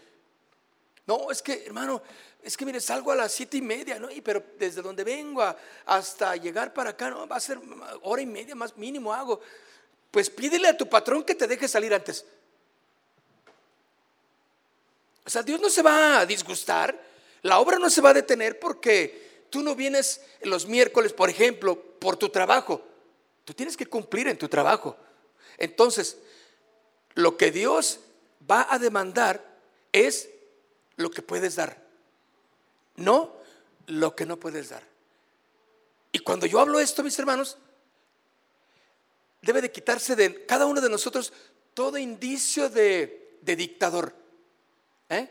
No, 1.05 1.31
es 1.31 1.41
que, 1.41 1.63
hermano, 1.65 2.01
es 2.43 2.55
que 2.55 2.65
mire, 2.65 2.79
salgo 2.79 3.11
a 3.11 3.15
las 3.15 3.31
siete 3.31 3.57
y 3.57 3.61
media, 3.61 3.97
¿no? 3.99 4.11
Y, 4.11 4.21
pero 4.21 4.43
desde 4.57 4.81
donde 4.81 5.03
vengo 5.03 5.43
hasta 5.85 6.35
llegar 6.35 6.73
para 6.73 6.91
acá, 6.91 7.09
¿no? 7.09 7.27
Va 7.27 7.37
a 7.37 7.41
ser 7.41 7.59
hora 8.03 8.21
y 8.21 8.25
media 8.25 8.55
más 8.55 8.75
mínimo 8.77 9.13
hago. 9.13 9.41
Pues 10.11 10.29
pídele 10.29 10.67
a 10.67 10.77
tu 10.77 10.87
patrón 10.87 11.23
que 11.23 11.35
te 11.35 11.47
deje 11.47 11.67
salir 11.67 11.93
antes. 11.93 12.25
O 15.25 15.29
sea, 15.29 15.43
Dios 15.43 15.59
no 15.59 15.69
se 15.69 15.81
va 15.81 16.19
a 16.19 16.25
disgustar, 16.25 16.97
la 17.41 17.59
obra 17.59 17.77
no 17.79 17.89
se 17.89 17.99
va 17.99 18.11
a 18.11 18.13
detener 18.13 18.59
porque 18.59 19.26
tú 19.49 19.63
no 19.63 19.75
vienes 19.75 20.21
los 20.41 20.67
miércoles, 20.67 21.13
por 21.13 21.29
ejemplo, 21.29 21.79
por 21.99 22.17
tu 22.17 22.29
trabajo. 22.29 22.81
Tú 23.45 23.53
tienes 23.53 23.77
que 23.77 23.85
cumplir 23.85 24.27
en 24.27 24.37
tu 24.37 24.47
trabajo. 24.47 24.97
Entonces, 25.57 26.17
lo 27.13 27.37
que 27.37 27.51
Dios 27.51 27.99
va 28.49 28.67
a 28.69 28.79
demandar 28.79 29.43
es 29.91 30.29
lo 30.95 31.09
que 31.09 31.21
puedes 31.21 31.55
dar, 31.55 31.81
no 32.95 33.35
lo 33.87 34.15
que 34.15 34.25
no 34.25 34.37
puedes 34.37 34.69
dar. 34.69 34.83
Y 36.11 36.19
cuando 36.19 36.45
yo 36.45 36.59
hablo 36.59 36.79
esto, 36.79 37.03
mis 37.03 37.17
hermanos, 37.19 37.57
debe 39.41 39.61
de 39.61 39.71
quitarse 39.71 40.15
de 40.15 40.45
cada 40.45 40.65
uno 40.65 40.81
de 40.81 40.89
nosotros 40.89 41.31
todo 41.73 41.97
indicio 41.97 42.69
de, 42.69 43.37
dictador. 43.43 44.15
¿eh? 45.09 45.29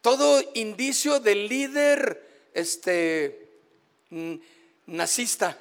Todo 0.00 0.40
indicio 0.54 1.20
de 1.20 1.34
líder 1.34 2.29
este, 2.54 3.48
nazista, 4.86 5.58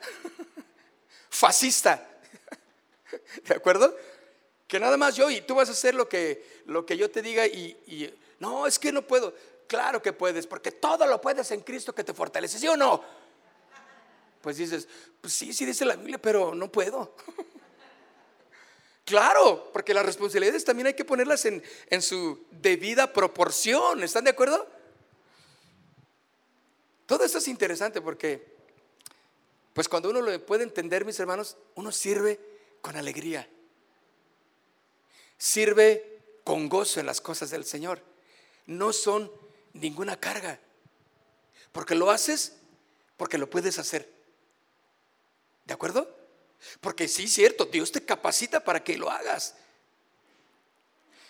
fascista. 1.29 2.07
¿De 3.47 3.55
acuerdo? 3.55 3.95
Que 4.67 4.79
nada 4.79 4.97
más 4.97 5.15
yo 5.15 5.29
y 5.29 5.41
tú 5.41 5.55
vas 5.55 5.69
a 5.69 5.73
hacer 5.73 5.95
lo 5.95 6.07
que, 6.07 6.61
lo 6.65 6.85
que 6.85 6.97
yo 6.97 7.09
te 7.09 7.21
diga 7.21 7.47
y, 7.47 7.77
y 7.87 8.13
no, 8.39 8.67
es 8.67 8.77
que 8.79 8.91
no 8.91 9.01
puedo. 9.01 9.33
Claro 9.67 10.01
que 10.01 10.13
puedes, 10.13 10.47
porque 10.47 10.71
todo 10.71 11.05
lo 11.05 11.21
puedes 11.21 11.51
en 11.51 11.61
Cristo 11.61 11.93
que 11.93 12.03
te 12.03 12.13
fortalece, 12.13 12.57
¿sí 12.57 12.67
o 12.67 12.75
no? 12.75 13.03
Pues 14.41 14.57
dices, 14.57 14.87
pues 15.21 15.33
sí, 15.33 15.53
sí 15.53 15.65
dice 15.65 15.85
la 15.85 15.95
Biblia, 15.95 16.19
pero 16.19 16.55
no 16.55 16.71
puedo. 16.71 17.15
Claro, 19.05 19.71
porque 19.73 19.91
las 19.91 20.05
responsabilidades 20.05 20.63
también 20.63 20.85
hay 20.85 20.93
que 20.93 21.03
ponerlas 21.03 21.43
en, 21.45 21.63
en, 21.89 21.99
su 21.99 22.45
debida 22.51 23.11
proporción. 23.11 24.03
¿Están 24.03 24.25
de 24.25 24.29
acuerdo? 24.29 24.67
Todo 27.09 27.25
esto 27.25 27.39
es 27.39 27.47
interesante 27.47 28.01
porque, 28.01 28.55
pues 29.73 29.89
cuando 29.89 30.11
uno 30.11 30.21
lo 30.21 30.45
puede 30.45 30.61
entender, 30.61 31.05
mis 31.05 31.19
hermanos, 31.19 31.57
uno 31.73 31.91
sirve 31.91 32.39
con 32.81 32.95
alegría. 32.97 33.49
Sirve 35.35 36.19
con 36.43 36.69
gozo 36.69 36.99
en 36.99 37.07
las 37.07 37.19
cosas 37.19 37.49
del 37.49 37.65
Señor. 37.65 37.99
No 38.67 38.93
son 38.93 39.31
ninguna 39.73 40.19
carga. 40.19 40.59
Porque 41.71 41.95
lo 41.95 42.11
haces 42.11 42.57
porque 43.17 43.39
lo 43.39 43.49
puedes 43.49 43.79
hacer. 43.79 44.07
¿De 45.65 45.73
acuerdo? 45.73 46.15
Porque 46.79 47.07
sí, 47.07 47.27
cierto, 47.27 47.65
Dios 47.65 47.91
te 47.91 48.05
capacita 48.05 48.63
para 48.63 48.83
que 48.83 48.99
lo 48.99 49.09
hagas. 49.09 49.55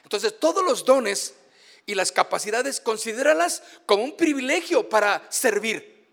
Entonces, 0.04 0.38
todos 0.42 0.62
los 0.62 0.84
dones 0.84 1.36
y 1.90 1.96
las 1.96 2.12
capacidades, 2.12 2.80
considéralas 2.80 3.64
como 3.88 4.04
un 4.04 4.16
privilegio 4.16 4.88
para 4.90 5.26
servir 5.30 6.08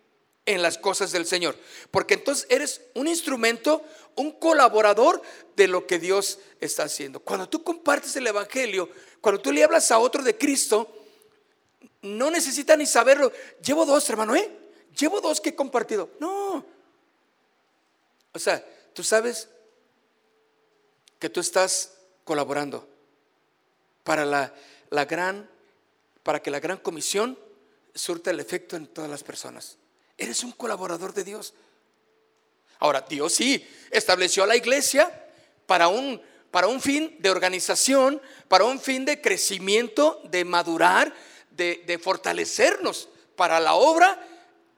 en 0.47 0.62
las 0.62 0.79
cosas 0.79 1.12
del 1.12 1.27
Señor. 1.27 1.55
Porque 1.91 2.15
entonces 2.15 2.47
eres 2.49 2.81
un 2.95 3.09
instrumento, 3.09 3.85
un 4.15 4.33
colaborador 4.33 5.21
de 5.55 5.69
lo 5.69 5.87
que 5.87 5.99
Dios 5.99 6.39
está 6.62 6.85
haciendo. 6.85 7.21
Cuando 7.21 7.47
tú 7.47 7.62
compartes 7.62 8.17
el 8.17 8.27
Evangelio, 8.27 8.89
cuando 9.21 9.43
tú 9.43 9.53
le 9.53 9.62
hablas 9.62 9.91
a 9.91 9.99
otro 9.99 10.23
de 10.23 10.39
Cristo, 10.39 10.91
no 12.01 12.31
necesita 12.31 12.75
ni 12.75 12.87
saberlo. 12.87 13.31
Llevo 13.62 13.85
dos, 13.85 14.09
hermano, 14.09 14.35
¿eh? 14.35 14.51
Llevo 14.99 15.21
dos 15.21 15.43
que 15.43 15.51
he 15.51 15.55
compartido. 15.55 16.09
No, 16.19 16.65
o 18.33 18.39
sea, 18.39 18.65
tú 18.95 19.05
sabes 19.05 19.51
que 21.19 21.29
tú 21.29 21.41
estás 21.41 21.99
colaborando 22.25 22.89
para 24.05 24.25
la, 24.25 25.05
gran, 25.05 25.51
para 26.27 26.43
que 26.43 26.51
la 26.51 26.59
gran 26.59 26.79
comisión 26.79 27.39
surta 27.95 28.33
el 28.33 28.41
efecto 28.41 28.75
en 28.75 28.89
todas 28.89 29.09
las 29.09 29.23
personas. 29.23 29.79
Eres 30.19 30.43
un 30.43 30.51
colaborador 30.51 31.15
de 31.15 31.23
Dios. 31.23 31.55
Ahora, 32.81 33.07
Dios 33.09 33.33
sí 33.33 33.65
estableció 33.93 34.43
a 34.43 34.49
la 34.49 34.57
iglesia 34.57 35.09
para 35.67 35.87
un, 35.87 36.21
para 36.51 36.67
un 36.67 36.81
fin 36.81 37.15
de 37.21 37.31
organización, 37.31 38.21
para 38.49 38.65
un 38.65 38.81
fin 38.81 39.05
de 39.05 39.21
crecimiento, 39.21 40.21
de 40.25 40.45
madurar, 40.45 41.15
de, 41.53 41.85
de 41.87 41.97
fortalecernos 41.97 43.09
para 43.37 43.61
la 43.61 43.75
obra 43.75 44.21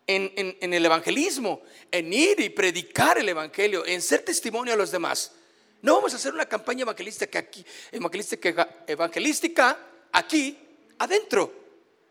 en, 0.07 0.75
el 0.75 0.85
evangelismo, 0.85 1.63
en 1.91 2.13
ir 2.13 2.41
y 2.41 2.51
predicar 2.51 3.17
el 3.17 3.31
evangelio, 3.31 3.87
en 3.87 4.03
ser 4.03 4.21
testimonio 4.21 4.75
a 4.75 4.77
los 4.77 4.91
demás. 4.91 5.33
No 5.81 5.95
vamos 5.95 6.13
a 6.13 6.17
hacer 6.17 6.35
una 6.35 6.45
campaña 6.45 6.83
evangelística 6.83 7.39
aquí, 7.39 7.65
evangelística, 7.91 8.85
evangelística 8.87 9.79
aquí 10.13 10.68
adentro, 10.99 11.53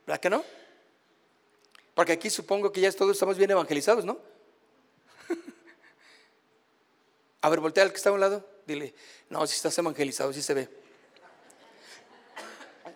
¿verdad 0.06 0.22
que 0.22 0.30
no? 0.30 0.44
Porque 1.94 2.12
aquí 2.12 2.30
supongo 2.30 2.72
que 2.72 2.82
ya 2.82 2.92
todos 2.92 3.14
estamos 3.14 3.38
bien 3.38 3.52
evangelizados, 3.52 4.06
¿no? 4.06 4.20
A 7.42 7.50
ver, 7.50 7.60
voltea 7.60 7.84
al 7.84 7.92
que 7.92 7.98
está 7.98 8.10
a 8.10 8.14
un 8.14 8.20
lado, 8.20 8.48
dile, 8.66 8.94
no, 9.30 9.46
si 9.48 9.56
estás 9.56 9.78
evangelizado, 9.78 10.32
si 10.32 10.42
se 10.42 10.54
ve. 10.54 10.70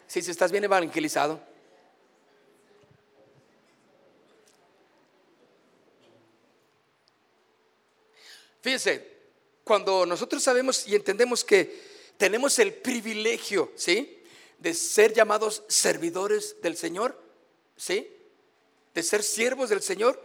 Sí, 0.08 0.22
si 0.22 0.30
estás 0.30 0.52
bien 0.52 0.64
evangelizado. 0.64 1.42
Fíjense, 8.62 9.10
cuando 9.64 10.06
nosotros 10.06 10.44
sabemos 10.44 10.88
y 10.88 10.96
entendemos 10.96 11.44
que 11.44 12.14
tenemos 12.18 12.60
el 12.60 12.74
privilegio, 12.74 13.72
¿sí? 13.76 14.21
De 14.62 14.74
ser 14.74 15.14
llamados 15.14 15.64
servidores 15.68 16.56
del 16.62 16.78
Señor, 16.78 17.22
¿sí? 17.76 18.08
De 18.94 19.04
ser 19.04 19.24
siervos 19.24 19.70
del 19.70 19.82
Señor, 19.82 20.24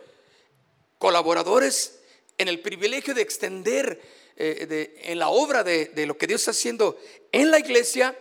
colaboradores 0.99 1.99
en 2.38 2.46
el 2.46 2.61
privilegio 2.61 3.14
de 3.14 3.22
extender 3.22 4.01
eh, 4.37 5.01
en 5.05 5.18
la 5.18 5.31
obra 5.31 5.64
de, 5.64 6.07
lo 6.07 6.16
que 6.16 6.27
Dios 6.27 6.42
está 6.42 6.53
haciendo 6.53 6.96
en 7.33 7.51
la 7.51 7.59
iglesia 7.59 8.16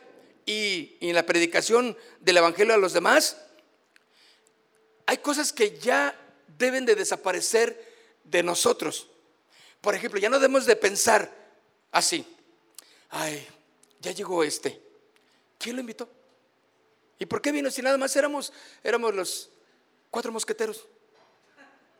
y, 0.45 0.97
y 0.99 1.09
en 1.09 1.15
la 1.15 1.25
predicación 1.25 1.97
del 2.21 2.37
Evangelio 2.37 2.73
a 2.73 2.77
los 2.77 2.93
demás, 2.93 3.37
hay 5.05 5.17
cosas 5.17 5.53
que 5.53 5.77
ya 5.77 6.19
deben 6.57 6.85
de 6.85 6.95
desaparecer 6.95 7.93
de 8.23 8.41
nosotros. 8.41 9.07
Por 9.81 9.93
ejemplo, 9.93 10.19
ya 10.19 10.29
no 10.29 10.39
debemos 10.39 10.65
de 10.65 10.75
pensar 10.75 11.31
así. 11.91 12.25
Ay, 13.09 13.47
ya 13.99 14.11
llegó 14.11 14.43
este. 14.43 14.84
¿Quién 15.57 15.75
lo 15.75 15.81
invitó? 15.81 16.09
¿Y 17.17 17.25
por 17.25 17.41
qué 17.41 17.51
vino 17.51 17.71
si 17.71 17.81
nada 17.81 17.97
más 17.97 18.15
éramos, 18.15 18.51
éramos 18.83 19.13
los 19.15 19.49
cuatro 20.11 20.31
mosqueteros? 20.31 20.85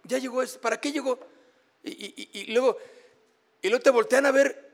Ya 0.03 0.17
llegó 0.17 0.41
este. 0.41 0.59
¿Para 0.59 0.79
qué 0.79 0.91
llegó? 0.91 1.19
Y, 1.83 2.51
luego, 2.51 2.77
y 3.61 3.69
luego 3.69 3.83
te 3.83 3.91
voltean 3.91 4.25
a 4.25 4.31
ver, 4.31 4.71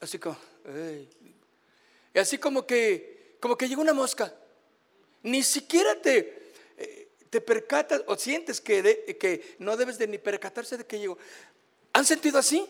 así 0.00 0.18
como, 0.18 0.36
y 2.12 2.18
así 2.18 2.36
como 2.36 2.66
que, 2.66 3.36
como 3.40 3.56
que 3.56 3.66
llegó 3.68 3.80
una 3.80 3.94
mosca. 3.94 4.34
Ni 5.22 5.42
siquiera 5.42 6.00
te, 6.02 6.52
eh, 6.76 7.08
te 7.30 7.40
percatas 7.40 8.02
o 8.06 8.16
sientes 8.16 8.60
que, 8.60 9.16
que 9.18 9.56
no 9.58 9.74
debes 9.76 9.96
de 9.96 10.06
ni 10.06 10.18
percatarse 10.18 10.76
de 10.76 10.86
que 10.86 10.98
llegó. 10.98 11.16
¿Han 11.94 12.04
sentido 12.04 12.38
así? 12.38 12.66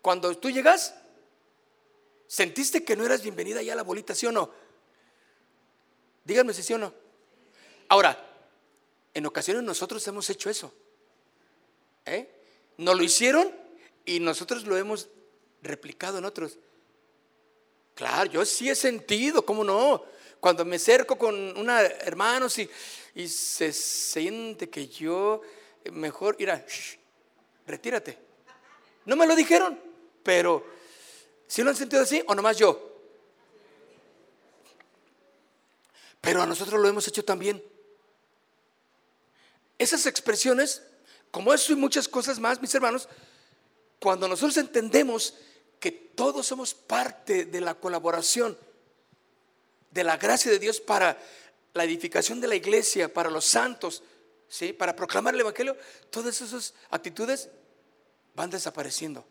Cuando 0.00 0.34
tú 0.38 0.50
llegas, 0.50 0.94
¿sentiste 2.26 2.84
que 2.84 2.96
no 2.96 3.04
eras 3.04 3.22
bienvenida 3.22 3.62
ya 3.62 3.72
a 3.72 3.76
la 3.76 3.82
bolita, 3.82 4.14
sí 4.14 4.26
o 4.26 4.32
no? 4.32 4.50
Díganme 6.24 6.52
si 6.52 6.62
sí 6.62 6.72
o 6.72 6.78
no. 6.78 6.92
Ahora, 7.88 8.20
en 9.14 9.26
ocasiones 9.26 9.62
nosotros 9.62 10.06
hemos 10.08 10.28
hecho 10.28 10.50
eso. 10.50 10.72
¿Eh? 12.04 12.28
Nos 12.78 12.96
lo 12.96 13.02
hicieron 13.02 13.52
y 14.04 14.20
nosotros 14.20 14.64
lo 14.64 14.76
hemos 14.76 15.08
replicado 15.62 16.18
en 16.18 16.24
otros. 16.24 16.58
Claro, 17.94 18.30
yo 18.30 18.44
sí 18.44 18.68
he 18.68 18.74
sentido, 18.74 19.44
¿cómo 19.44 19.64
no? 19.64 20.04
Cuando 20.40 20.64
me 20.64 20.76
acerco 20.76 21.16
con 21.16 21.56
una 21.56 21.80
hermanos 21.80 22.58
y, 22.58 22.68
y 23.14 23.28
se 23.28 23.72
siente 23.72 24.68
que 24.68 24.86
yo 24.86 25.40
mejor, 25.92 26.36
mira, 26.38 26.64
retírate. 27.66 28.18
No 29.06 29.16
me 29.16 29.26
lo 29.26 29.34
dijeron, 29.34 29.80
pero 30.22 30.75
¿sí 31.46 31.62
lo 31.62 31.70
han 31.70 31.76
sentido 31.76 32.02
así 32.02 32.22
o 32.26 32.34
nomás 32.34 32.56
yo? 32.56 32.96
Pero 36.20 36.42
a 36.42 36.46
nosotros 36.46 36.80
lo 36.80 36.88
hemos 36.88 37.06
hecho 37.06 37.24
también. 37.24 37.62
Esas 39.78 40.06
expresiones, 40.06 40.82
como 41.30 41.52
eso 41.52 41.72
y 41.72 41.76
muchas 41.76 42.08
cosas 42.08 42.38
más, 42.38 42.60
mis 42.60 42.74
hermanos, 42.74 43.08
cuando 44.00 44.26
nosotros 44.26 44.56
entendemos 44.56 45.34
que 45.78 45.92
todos 45.92 46.46
somos 46.46 46.74
parte 46.74 47.44
de 47.44 47.60
la 47.60 47.74
colaboración, 47.74 48.58
de 49.90 50.04
la 50.04 50.16
gracia 50.16 50.50
de 50.50 50.58
Dios 50.58 50.80
para 50.80 51.18
la 51.74 51.84
edificación 51.84 52.40
de 52.40 52.48
la 52.48 52.56
iglesia, 52.56 53.12
para 53.12 53.30
los 53.30 53.44
santos, 53.44 54.02
¿sí? 54.48 54.72
para 54.72 54.96
proclamar 54.96 55.34
el 55.34 55.40
Evangelio, 55.40 55.76
todas 56.10 56.40
esas 56.40 56.74
actitudes 56.90 57.48
van 58.34 58.50
desapareciendo. 58.50 59.24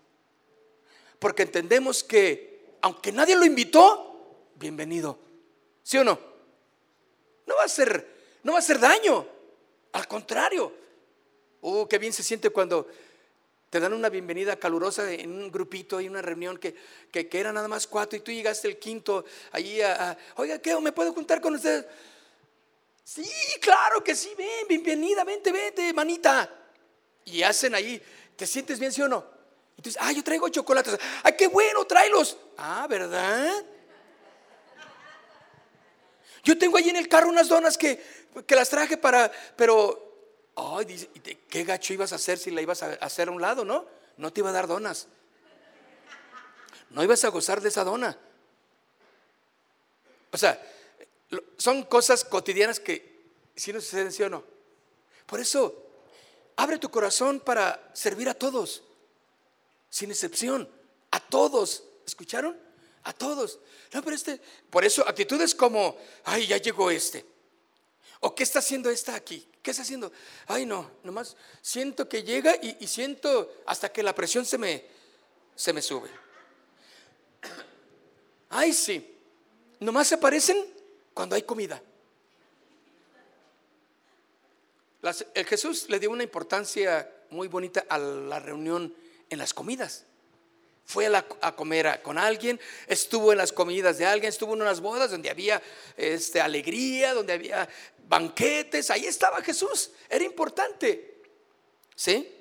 Porque 1.19 1.43
entendemos 1.43 2.03
que, 2.03 2.77
aunque 2.81 3.11
nadie 3.11 3.35
lo 3.35 3.45
invitó, 3.45 4.51
bienvenido. 4.55 5.17
¿Sí 5.83 5.97
o 5.97 6.03
no? 6.03 6.19
No 7.45 7.55
va 7.55 7.63
a 7.63 7.69
ser, 7.69 8.07
no 8.43 8.53
va 8.53 8.57
a 8.57 8.61
hacer 8.61 8.79
daño. 8.79 9.27
Al 9.93 10.07
contrario. 10.07 10.73
Oh, 11.61 11.87
qué 11.87 11.97
bien 11.97 12.13
se 12.13 12.23
siente 12.23 12.49
cuando 12.49 12.87
te 13.69 13.79
dan 13.79 13.93
una 13.93 14.09
bienvenida 14.09 14.55
calurosa 14.57 15.11
en 15.11 15.31
un 15.31 15.51
grupito 15.51 15.99
y 15.99 16.07
una 16.07 16.21
reunión 16.21 16.57
que, 16.57 16.75
que, 17.11 17.27
era 17.31 17.51
nada 17.51 17.67
más 17.67 17.87
cuatro 17.87 18.17
y 18.17 18.21
tú 18.21 18.31
llegaste 18.31 18.67
el 18.67 18.77
quinto 18.77 19.25
allí 19.51 19.81
a, 19.81 20.17
oiga, 20.37 20.59
¿qué? 20.59 20.79
¿Me 20.79 20.91
puedo 20.91 21.11
juntar 21.11 21.41
con 21.41 21.55
ustedes? 21.55 21.85
Sí, 23.03 23.29
claro 23.61 24.03
que 24.03 24.15
sí, 24.15 24.31
ven, 24.37 24.67
bienvenida, 24.67 25.23
vente, 25.23 25.51
vente, 25.51 25.93
manita. 25.93 26.49
Y 27.25 27.43
hacen 27.43 27.75
ahí, 27.75 28.01
¿te 28.35 28.47
sientes 28.47 28.79
bien, 28.79 28.93
sí 28.93 29.01
o 29.01 29.07
no? 29.07 29.34
Dices, 29.77 29.97
ah, 30.01 30.11
yo 30.11 30.23
traigo 30.23 30.49
chocolates. 30.49 30.97
¡Ay, 31.23 31.35
qué 31.37 31.47
bueno, 31.47 31.85
tráelos! 31.85 32.37
Ah, 32.57 32.87
¿verdad? 32.89 33.63
Yo 36.43 36.57
tengo 36.57 36.77
allí 36.77 36.89
en 36.89 36.95
el 36.95 37.07
carro 37.07 37.29
unas 37.29 37.47
donas 37.47 37.77
que, 37.77 38.03
que 38.45 38.55
las 38.55 38.69
traje 38.69 38.97
para, 38.97 39.31
pero 39.55 40.05
Ay, 40.55 41.09
¿qué 41.49 41.63
gacho 41.65 41.93
ibas 41.93 42.13
a 42.13 42.15
hacer 42.15 42.37
si 42.37 42.49
la 42.49 42.61
ibas 42.61 42.81
a 42.81 42.93
hacer 42.93 43.27
a 43.27 43.31
un 43.31 43.41
lado, 43.41 43.65
no? 43.65 43.85
No 44.17 44.31
te 44.31 44.39
iba 44.39 44.49
a 44.49 44.53
dar 44.53 44.67
donas. 44.67 45.07
No 46.89 47.03
ibas 47.03 47.25
a 47.25 47.29
gozar 47.29 47.59
de 47.59 47.67
esa 47.67 47.83
dona. 47.83 48.17
O 50.31 50.37
sea, 50.37 50.61
son 51.57 51.83
cosas 51.83 52.23
cotidianas 52.23 52.79
que 52.79 53.15
si 53.55 53.73
no 53.73 53.81
suceden, 53.81 54.13
sí 54.13 54.23
o 54.23 54.29
no. 54.29 54.45
Por 55.25 55.41
eso, 55.41 55.75
abre 56.55 56.77
tu 56.77 56.89
corazón 56.89 57.41
para 57.41 57.91
servir 57.93 58.29
a 58.29 58.33
todos, 58.33 58.83
sin 59.95 60.11
excepción, 60.11 60.69
a 61.09 61.21
todos. 61.21 61.85
¿Escucharon? 62.05 62.59
A 63.03 63.13
todos. 63.13 63.59
No, 63.93 64.03
pero 64.03 64.13
este, 64.13 64.41
por 64.69 64.83
eso 64.83 65.07
actitudes 65.07 65.55
como, 65.55 65.97
ay, 66.25 66.47
ya 66.47 66.57
llegó 66.57 66.91
este. 66.91 67.25
¿O 68.19 68.35
qué 68.35 68.43
está 68.43 68.59
haciendo 68.59 68.89
esta 68.89 69.15
aquí? 69.15 69.47
¿Qué 69.61 69.71
está 69.71 69.83
haciendo? 69.83 70.11
Ay, 70.47 70.65
no, 70.65 70.91
nomás 71.03 71.37
siento 71.61 72.09
que 72.09 72.23
llega 72.23 72.57
y, 72.61 72.85
siento 72.87 73.53
hasta 73.65 73.89
que 73.89 74.03
la 74.03 74.13
presión 74.13 74.45
se 74.45 74.57
me, 74.57 74.83
se 75.55 75.71
me 75.71 75.81
sube. 75.81 76.09
Ay, 78.49 78.73
sí, 78.73 79.15
nomás 79.79 80.09
se 80.09 80.15
aparecen 80.15 80.57
cuando 81.13 81.37
hay 81.37 81.43
comida. 81.43 81.81
el 85.33 85.45
Jesús 85.45 85.87
le 85.87 86.01
dio 86.01 86.11
una 86.11 86.23
importancia 86.23 87.09
muy 87.29 87.47
bonita 87.47 87.85
a 87.87 87.97
la 87.97 88.41
reunión 88.41 89.04
en 89.29 89.37
las 89.37 89.53
comidas. 89.53 90.05
Fue 90.85 91.07
a, 91.07 91.55
comer 91.55 92.01
con 92.03 92.17
alguien, 92.19 92.59
estuvo 92.87 93.31
en 93.31 93.39
las 93.39 93.51
comidas 93.51 93.97
de 93.97 94.05
alguien, 94.05 94.29
estuvo 94.29 94.53
en 94.53 94.61
unas 94.61 94.81
bodas 94.81 95.09
donde 95.09 95.31
había 95.31 95.61
este, 95.97 96.39
alegría, 96.39 97.15
donde 97.15 97.33
había 97.33 97.67
banquetes, 98.07 98.91
ahí 98.91 99.05
estaba 99.05 99.41
Jesús, 99.41 99.91
era 100.07 100.23
importante. 100.23 101.23
¿Sí? 101.95 102.31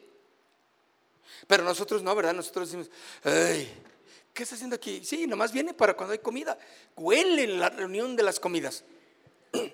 Pero 1.46 1.64
nosotros 1.64 2.02
no, 2.02 2.14
¿verdad? 2.14 2.34
Nosotros 2.34 2.68
decimos, 2.68 2.90
ay, 3.22 3.82
¿qué 4.34 4.42
está 4.42 4.56
haciendo 4.56 4.76
aquí? 4.76 5.02
Sí, 5.04 5.26
nomás 5.26 5.52
viene 5.52 5.72
para 5.72 5.94
cuando 5.94 6.12
hay 6.12 6.18
comida. 6.18 6.58
Huele 6.96 7.44
en 7.44 7.60
la 7.60 7.70
reunión 7.70 8.14
de 8.16 8.22
las 8.22 8.38
comidas. 8.40 8.84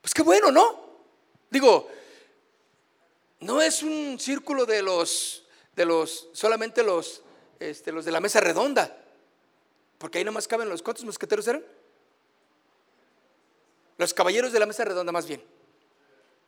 Pues 0.00 0.14
qué 0.14 0.22
bueno, 0.22 0.50
¿no? 0.50 0.96
Digo, 1.50 1.90
no 3.40 3.60
es 3.60 3.82
un 3.82 4.18
círculo 4.18 4.64
de 4.64 4.80
los, 4.80 5.44
los, 5.84 6.28
solamente 6.32 6.82
los, 6.82 7.22
este, 7.58 7.92
los 7.92 8.04
de 8.04 8.12
la 8.12 8.20
mesa 8.20 8.40
redonda, 8.40 8.96
porque 9.98 10.18
ahí 10.18 10.24
nomás 10.24 10.48
caben 10.48 10.68
los 10.68 10.82
cuantos 10.82 11.04
mosqueteros 11.04 11.46
eran. 11.48 11.64
Los 13.98 14.14
caballeros 14.14 14.52
de 14.52 14.58
la 14.58 14.66
mesa 14.66 14.84
redonda 14.84 15.12
más 15.12 15.26
bien. 15.26 15.44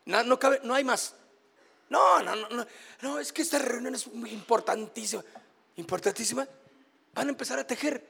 No, 0.06 0.22
no, 0.24 0.38
cabe, 0.38 0.60
no 0.62 0.74
hay 0.74 0.84
más. 0.84 1.14
No, 1.90 2.22
no, 2.22 2.34
no, 2.34 2.66
no, 3.02 3.18
es 3.18 3.32
que 3.32 3.42
esta 3.42 3.58
reunión 3.58 3.94
es 3.94 4.06
muy 4.06 4.30
importantísima. 4.30 5.22
Importantísima. 5.76 6.48
Van 7.14 7.26
a 7.26 7.30
empezar 7.30 7.58
a 7.58 7.66
tejer. 7.66 8.02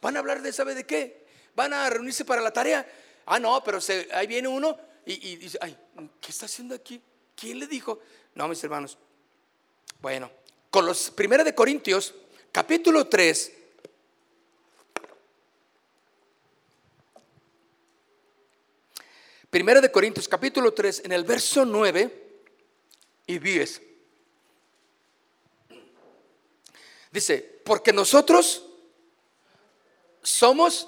Van 0.00 0.16
a 0.16 0.18
hablar 0.18 0.42
de, 0.42 0.52
¿sabe 0.52 0.74
de 0.74 0.84
qué? 0.84 1.24
Van 1.54 1.72
a 1.72 1.88
reunirse 1.88 2.24
para 2.24 2.42
la 2.42 2.52
tarea. 2.52 2.84
Ah, 3.26 3.38
no, 3.38 3.62
pero 3.62 3.78
ahí 4.12 4.26
viene 4.26 4.48
uno 4.48 4.76
y, 5.06 5.36
dice, 5.36 5.58
ay, 5.60 5.78
¿qué 6.20 6.30
está 6.30 6.46
haciendo 6.46 6.74
aquí? 6.74 7.00
¿Quién 7.36 7.58
le 7.58 7.66
dijo? 7.66 8.00
No, 8.34 8.48
mis 8.48 8.62
hermanos. 8.64 8.98
Bueno, 10.04 10.30
con 10.68 10.84
los 10.84 11.10
primeros 11.10 11.46
de 11.46 11.54
Corintios, 11.54 12.12
capítulo 12.52 13.06
3, 13.06 13.52
Primera 19.48 19.80
de 19.80 19.90
Corintios 19.90 20.28
capítulo 20.28 20.74
3, 20.74 21.06
en 21.06 21.12
el 21.12 21.24
verso 21.24 21.64
9 21.64 22.42
y 23.28 23.38
10. 23.38 23.80
Dice, 27.10 27.62
porque 27.64 27.90
nosotros 27.90 28.62
somos 30.22 30.86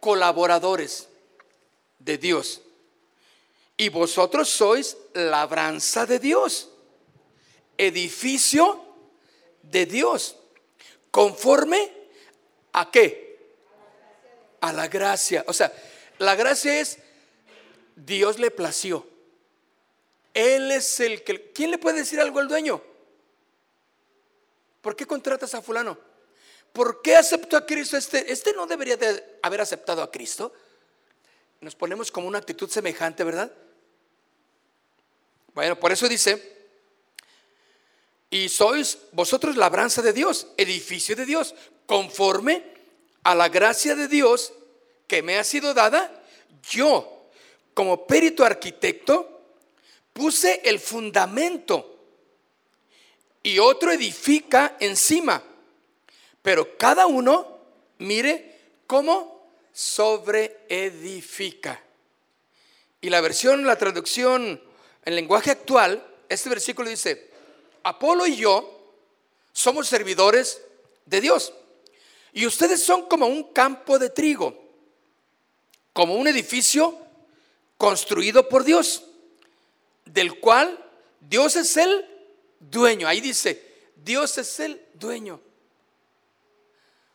colaboradores 0.00 1.06
de 2.00 2.18
Dios 2.18 2.60
y 3.76 3.88
vosotros 3.88 4.48
sois 4.48 4.96
labranza 5.12 6.06
de 6.06 6.18
Dios, 6.18 6.70
edificio 7.78 8.84
de 9.62 9.86
Dios, 9.86 10.36
conforme 11.10 11.92
a 12.72 12.90
qué? 12.90 13.54
A 14.60 14.72
la 14.72 14.88
gracia. 14.88 15.44
O 15.46 15.52
sea, 15.52 15.72
la 16.18 16.34
gracia 16.34 16.80
es 16.80 16.98
Dios 17.96 18.38
le 18.38 18.50
plació. 18.50 19.06
Él 20.32 20.70
es 20.70 21.00
el 21.00 21.22
que... 21.22 21.52
¿Quién 21.52 21.70
le 21.70 21.78
puede 21.78 21.98
decir 21.98 22.20
algo 22.20 22.40
al 22.40 22.48
dueño? 22.48 22.82
¿Por 24.80 24.96
qué 24.96 25.06
contratas 25.06 25.54
a 25.54 25.62
fulano? 25.62 25.96
¿Por 26.72 27.02
qué 27.02 27.16
aceptó 27.16 27.56
a 27.56 27.64
Cristo? 27.64 27.96
Este, 27.96 28.32
este 28.32 28.52
no 28.52 28.66
debería 28.66 28.96
de 28.96 29.38
haber 29.42 29.60
aceptado 29.60 30.02
a 30.02 30.10
Cristo. 30.10 30.52
Nos 31.60 31.76
ponemos 31.76 32.10
como 32.10 32.26
una 32.26 32.38
actitud 32.38 32.68
semejante, 32.68 33.22
¿verdad? 33.22 33.50
Bueno, 35.54 35.78
por 35.78 35.92
eso 35.92 36.08
dice, 36.08 36.53
y 38.34 38.48
sois 38.48 38.98
vosotros 39.12 39.54
labranza 39.54 40.02
de 40.02 40.12
Dios, 40.12 40.48
edificio 40.56 41.14
de 41.14 41.24
Dios, 41.24 41.54
conforme 41.86 42.64
a 43.22 43.32
la 43.32 43.48
gracia 43.48 43.94
de 43.94 44.08
Dios 44.08 44.52
que 45.06 45.22
me 45.22 45.38
ha 45.38 45.44
sido 45.44 45.72
dada, 45.72 46.10
yo 46.68 47.28
como 47.74 48.08
perito 48.08 48.44
arquitecto, 48.44 49.40
puse 50.12 50.62
el 50.64 50.80
fundamento 50.80 51.96
y 53.40 53.60
otro 53.60 53.92
edifica 53.92 54.78
encima. 54.80 55.40
Pero 56.42 56.76
cada 56.76 57.06
uno, 57.06 57.60
mire 57.98 58.58
cómo 58.88 59.46
sobre 59.72 60.64
edifica. 60.68 61.80
Y 63.00 63.10
la 63.10 63.20
versión, 63.20 63.64
la 63.64 63.78
traducción 63.78 64.60
en 65.04 65.14
lenguaje 65.14 65.52
actual, 65.52 66.04
este 66.28 66.48
versículo 66.48 66.90
dice, 66.90 67.32
Apolo 67.84 68.26
y 68.26 68.36
yo 68.36 68.70
somos 69.52 69.86
servidores 69.86 70.60
de 71.06 71.20
Dios. 71.20 71.52
Y 72.32 72.46
ustedes 72.46 72.82
son 72.82 73.06
como 73.06 73.26
un 73.26 73.52
campo 73.52 73.98
de 73.98 74.10
trigo, 74.10 74.60
como 75.92 76.16
un 76.16 76.26
edificio 76.26 76.98
construido 77.78 78.48
por 78.48 78.64
Dios, 78.64 79.04
del 80.04 80.40
cual 80.40 80.82
Dios 81.20 81.54
es 81.56 81.76
el 81.76 82.04
dueño. 82.58 83.06
Ahí 83.06 83.20
dice, 83.20 83.92
Dios 83.96 84.36
es 84.38 84.58
el 84.60 84.84
dueño. 84.94 85.40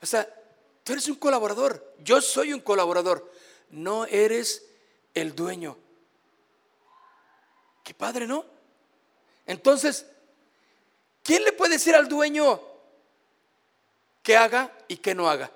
O 0.01 0.05
sea, 0.05 0.28
tú 0.84 0.93
eres 0.93 1.07
un 1.07 1.15
colaborador, 1.15 1.95
yo 1.99 2.22
soy 2.22 2.53
un 2.53 2.61
colaborador, 2.61 3.30
no 3.72 4.05
eres 4.05 4.65
el 5.13 5.36
dueño. 5.36 5.78
Qué 7.84 7.93
padre, 7.93 8.28
¿no? 8.28 8.45
Entonces, 9.45 10.05
¿quién 11.24 11.43
le 11.43 11.53
puede 11.53 11.74
decir 11.74 11.95
al 11.95 12.07
dueño 12.07 12.61
qué 14.24 14.38
haga 14.38 14.76
y 14.88 14.97
qué 14.97 15.15
no 15.15 15.30
haga? 15.30 15.51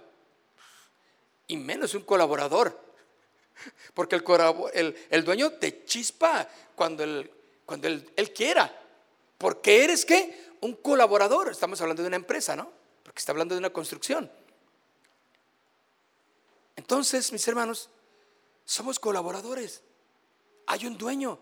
Y 1.48 1.58
menos 1.58 1.94
un 1.94 2.04
colaborador. 2.04 2.82
Porque 3.94 4.16
el, 4.16 5.24
dueño 5.24 5.52
te 5.54 5.86
chispa 5.86 6.48
cuando, 6.76 7.04
cuando 7.66 7.88
él 7.88 8.34
quiera. 8.34 8.84
Porque 9.38 9.84
eres 9.84 10.06
qué? 10.06 10.54
Un 10.62 10.76
colaborador. 10.78 11.52
Estamos 11.52 11.82
hablando 11.82 12.02
de 12.02 12.08
una 12.08 12.16
empresa, 12.16 12.56
¿no? 12.56 12.72
Porque 13.04 13.20
está 13.20 13.34
hablando 13.34 13.56
de 13.56 13.60
una 13.60 13.72
construcción. 13.72 14.32
Entonces, 16.78 17.32
mis 17.34 17.46
hermanos, 17.48 17.90
somos 18.66 19.00
colaboradores. 19.00 19.82
Hay 20.68 20.86
un 20.86 20.98
dueño. 20.98 21.40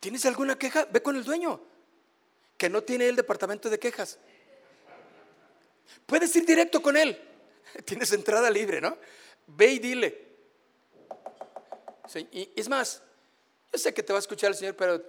¿Tienes 0.00 0.24
alguna 0.26 0.58
queja? 0.58 0.86
Ve 0.86 1.02
con 1.02 1.16
el 1.16 1.24
dueño, 1.24 1.60
que 2.56 2.68
no 2.68 2.82
tiene 2.82 3.08
el 3.08 3.16
departamento 3.16 3.68
de 3.68 3.78
quejas. 3.78 4.18
Puedes 6.06 6.34
ir 6.36 6.44
directo 6.44 6.80
con 6.82 6.96
él. 6.96 7.20
Tienes 7.84 8.12
entrada 8.12 8.50
libre, 8.50 8.80
¿no? 8.80 8.96
Ve 9.46 9.72
y 9.72 9.78
dile. 9.78 10.26
y 12.32 12.50
es 12.56 12.68
más, 12.68 13.02
yo 13.72 13.78
sé 13.78 13.92
que 13.92 14.02
te 14.02 14.12
va 14.12 14.18
a 14.18 14.20
escuchar 14.20 14.50
el 14.50 14.56
Señor, 14.56 14.76
pero 14.76 15.02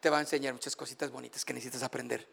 te 0.00 0.10
va 0.10 0.18
a 0.18 0.20
enseñar 0.20 0.52
muchas 0.52 0.74
cositas 0.74 1.10
bonitas 1.10 1.44
que 1.44 1.52
necesitas 1.52 1.82
aprender. 1.82 2.26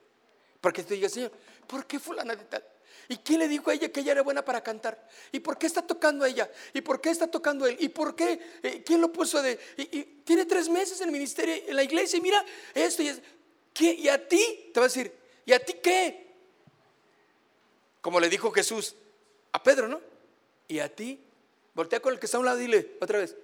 Porque 0.59 0.83
tú 0.83 0.93
digas, 0.93 1.11
Señor, 1.11 1.31
¿por 1.67 1.85
qué 1.85 1.99
fulana 1.99 2.35
de 2.35 2.45
tal? 2.45 2.63
¿Y 3.09 3.17
quién 3.17 3.39
le 3.39 3.47
dijo 3.47 3.69
a 3.69 3.73
ella 3.73 3.89
que 3.89 4.01
ella 4.01 4.13
era 4.13 4.21
buena 4.21 4.43
para 4.43 4.61
cantar? 4.61 5.07
¿Y 5.31 5.39
por 5.39 5.57
qué 5.57 5.67
está 5.67 5.81
tocando 5.81 6.25
a 6.25 6.27
ella? 6.27 6.49
¿Y 6.73 6.81
por 6.81 6.99
qué 6.99 7.09
está 7.09 7.27
tocando 7.27 7.65
él? 7.65 7.77
¿Y 7.79 7.89
por 7.89 8.15
qué? 8.15 8.39
Eh, 8.63 8.83
¿Quién 8.85 8.99
lo 8.99 9.11
puso 9.11 9.41
de.? 9.41 9.57
Y, 9.77 10.03
tiene 10.25 10.45
tres 10.45 10.67
meses 10.67 10.99
en 10.99 11.07
el 11.07 11.13
ministerio, 11.13 11.55
en 11.67 11.75
la 11.75 11.83
iglesia, 11.83 12.17
y 12.17 12.21
mira 12.21 12.43
esto 12.73 13.03
y. 13.03 13.21
¿Y 13.79 14.07
a 14.07 14.27
ti? 14.27 14.71
Te 14.73 14.79
va 14.79 14.85
a 14.85 14.89
decir, 14.89 15.11
¿y 15.45 15.53
a 15.53 15.63
ti 15.63 15.73
qué? 15.81 16.27
Como 18.01 18.19
le 18.19 18.29
dijo 18.29 18.51
Jesús 18.51 18.95
a 19.51 19.61
Pedro, 19.61 19.87
¿no? 19.87 20.01
¿Y 20.67 20.79
a 20.79 20.93
ti? 20.93 21.19
Voltea 21.73 21.99
con 21.99 22.13
el 22.13 22.19
que 22.19 22.25
está 22.25 22.37
a 22.37 22.39
un 22.39 22.45
lado 22.45 22.57
dile 22.57 22.97
otra 22.99 23.19
vez, 23.19 23.35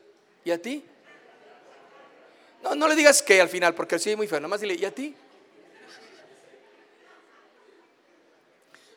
¿y 0.44 0.52
a 0.52 0.62
ti? 0.62 0.84
No, 2.64 2.76
no 2.76 2.88
le 2.88 2.96
digas 2.96 3.22
que 3.22 3.40
al 3.42 3.50
final, 3.50 3.76
porque 3.76 3.96
así 3.96 4.12
es 4.12 4.18
muy 4.18 4.28
feo, 4.28 4.40
nomás 4.40 4.62
dile, 4.62 4.76
¿y 4.76 4.86
a 4.86 4.94
ti? 4.94 5.16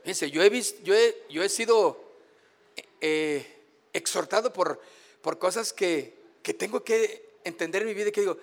Fíjense, 0.03 0.31
yo 0.31 0.43
he, 0.43 0.49
visto, 0.49 0.81
yo 0.85 0.95
he, 0.95 1.25
yo 1.29 1.43
he 1.43 1.49
sido 1.49 2.01
eh, 3.01 3.45
exhortado 3.93 4.53
por, 4.53 4.81
por 5.21 5.39
cosas 5.39 5.73
que, 5.73 6.15
que, 6.43 6.55
tengo 6.55 6.85
que 6.85 7.29
entender 7.43 7.83
en 7.83 7.89
mi 7.89 7.95
vida 7.95 8.11
y 8.11 8.13
que 8.13 8.21
digo, 8.21 8.39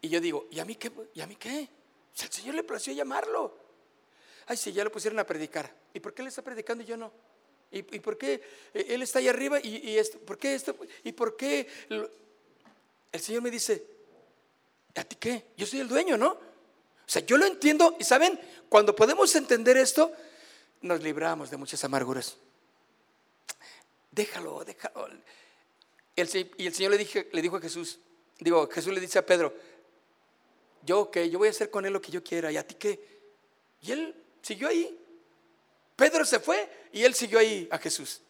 y 0.00 0.08
yo 0.08 0.20
digo, 0.20 0.48
¿y 0.50 0.60
a 0.60 0.64
mí 0.64 0.76
qué? 0.76 0.90
¿Y 1.14 1.20
a 1.20 1.26
mí 1.26 1.36
qué? 1.36 1.68
Si 2.14 2.24
al 2.24 2.32
Señor 2.32 2.54
le 2.54 2.62
plació 2.62 2.92
llamarlo. 2.92 3.56
Ay, 4.46 4.56
si 4.56 4.72
ya 4.72 4.84
lo 4.84 4.92
pusieron 4.92 5.18
a 5.18 5.26
predicar. 5.26 5.72
¿Y 5.94 6.00
por 6.00 6.14
qué 6.14 6.22
él 6.22 6.28
está 6.28 6.42
predicando 6.42 6.82
y 6.82 6.86
yo 6.86 6.96
no? 6.96 7.12
¿Y, 7.70 7.82
por 8.00 8.18
qué 8.18 8.42
él 8.74 9.00
está 9.00 9.18
ahí 9.18 9.28
arriba 9.28 9.58
y? 9.58 9.98
¿Por 10.26 10.36
qué 10.36 10.54
esto? 10.54 10.76
¿Y 11.04 11.12
por 11.12 11.36
qué? 11.36 11.66
El 13.10 13.20
Señor 13.20 13.40
me 13.40 13.50
dice, 13.50 13.82
¿a 14.94 15.04
ti 15.04 15.16
qué? 15.16 15.46
Yo 15.56 15.66
soy 15.66 15.80
el 15.80 15.88
dueño, 15.88 16.18
¿no? 16.18 16.32
O 16.32 17.08
sea, 17.12 17.22
yo 17.24 17.38
lo 17.38 17.46
entiendo 17.46 17.96
y 17.98 18.04
saben, 18.04 18.38
cuando 18.68 18.94
podemos 18.94 19.34
entender 19.36 19.78
esto, 19.78 20.12
nos 20.82 21.02
libramos 21.02 21.50
de 21.50 21.56
muchas 21.56 21.82
amarguras. 21.84 22.36
Déjalo, 24.10 24.64
déjalo. 24.64 25.08
y 26.14 26.20
el 26.66 26.74
Señor 26.74 26.92
le, 26.92 27.28
le 27.32 27.42
dijo 27.42 27.56
a 27.56 27.60
Jesús, 27.60 27.98
digo, 28.38 28.68
Jesús 28.68 28.92
le 28.92 29.00
dice 29.00 29.18
a 29.18 29.24
Pedro, 29.24 29.54
yo 30.82 31.10
qué, 31.10 31.28
yo 31.30 31.38
voy 31.38 31.48
a 31.48 31.50
hacer 31.50 31.70
con 31.70 31.84
él 31.84 31.92
lo 31.92 32.00
que 32.00 32.12
yo 32.12 32.22
quiera, 32.22 32.50
¿y 32.50 32.56
a 32.56 32.66
ti 32.66 32.74
qué? 32.74 33.00
Y 33.82 33.92
él 33.92 34.14
siguió 34.42 34.68
ahí. 34.68 34.98
Pedro 35.96 36.24
se 36.24 36.40
fue 36.40 36.68
y 36.92 37.04
él 37.04 37.14
siguió 37.14 37.38
ahí 37.38 37.68
a 37.70 37.78
Jesús. 37.78 38.20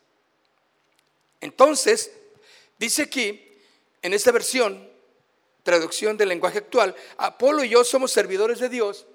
Entonces, 1.40 2.12
dice 2.78 3.02
aquí, 3.02 3.48
en 4.02 4.12
esta 4.14 4.30
versión, 4.32 4.90
traducción 5.62 6.16
del 6.16 6.28
lenguaje 6.28 6.58
actual, 6.58 6.94
Apolo 7.16 7.64
y 7.64 7.70
yo 7.70 7.84
somos 7.84 8.12
servidores 8.12 8.58
de 8.58 8.68
Dios 8.68 9.06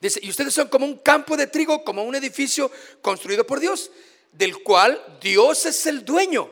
Dice, 0.00 0.20
y 0.22 0.30
ustedes 0.30 0.52
son 0.52 0.68
como 0.68 0.84
un 0.84 0.98
campo 0.98 1.36
de 1.36 1.46
trigo, 1.46 1.82
como 1.84 2.02
un 2.02 2.14
edificio 2.14 2.70
construido 3.00 3.46
por 3.46 3.60
Dios, 3.60 3.90
del 4.32 4.62
cual 4.62 5.18
Dios 5.20 5.64
es 5.66 5.86
el 5.86 6.04
dueño. 6.04 6.50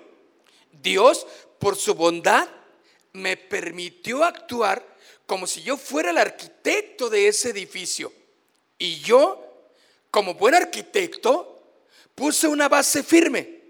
Dios, 0.73 1.27
por 1.59 1.77
su 1.77 1.95
bondad, 1.95 2.49
me 3.13 3.37
permitió 3.37 4.25
actuar 4.25 4.94
como 5.27 5.47
si 5.47 5.63
yo 5.63 5.77
fuera 5.77 6.11
el 6.11 6.19
arquitecto 6.19 7.09
de 7.09 7.29
ese 7.29 7.51
edificio. 7.51 8.13
Y 8.79 9.01
yo, 9.01 9.43
como 10.11 10.35
buen 10.35 10.55
arquitecto, 10.55 11.63
puse 12.15 12.47
una 12.47 12.69
base 12.69 13.03
firme. 13.03 13.63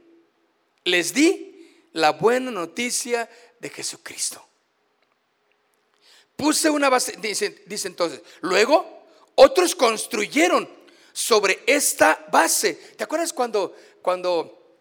Les 0.84 1.14
di 1.14 1.88
la 1.92 2.10
buena 2.10 2.50
noticia 2.50 3.28
de 3.60 3.70
Jesucristo. 3.70 4.44
Puse 6.36 6.68
una 6.68 6.88
base, 6.88 7.16
dice, 7.18 7.86
entonces, 7.86 8.20
luego 8.40 9.04
otros 9.36 9.74
construyeron 9.74 10.68
sobre 11.12 11.62
esta 11.66 12.26
base. 12.32 12.74
¿Te 12.74 13.04
acuerdas 13.04 13.32
cuando, 13.32 13.74
cuando, 14.02 14.78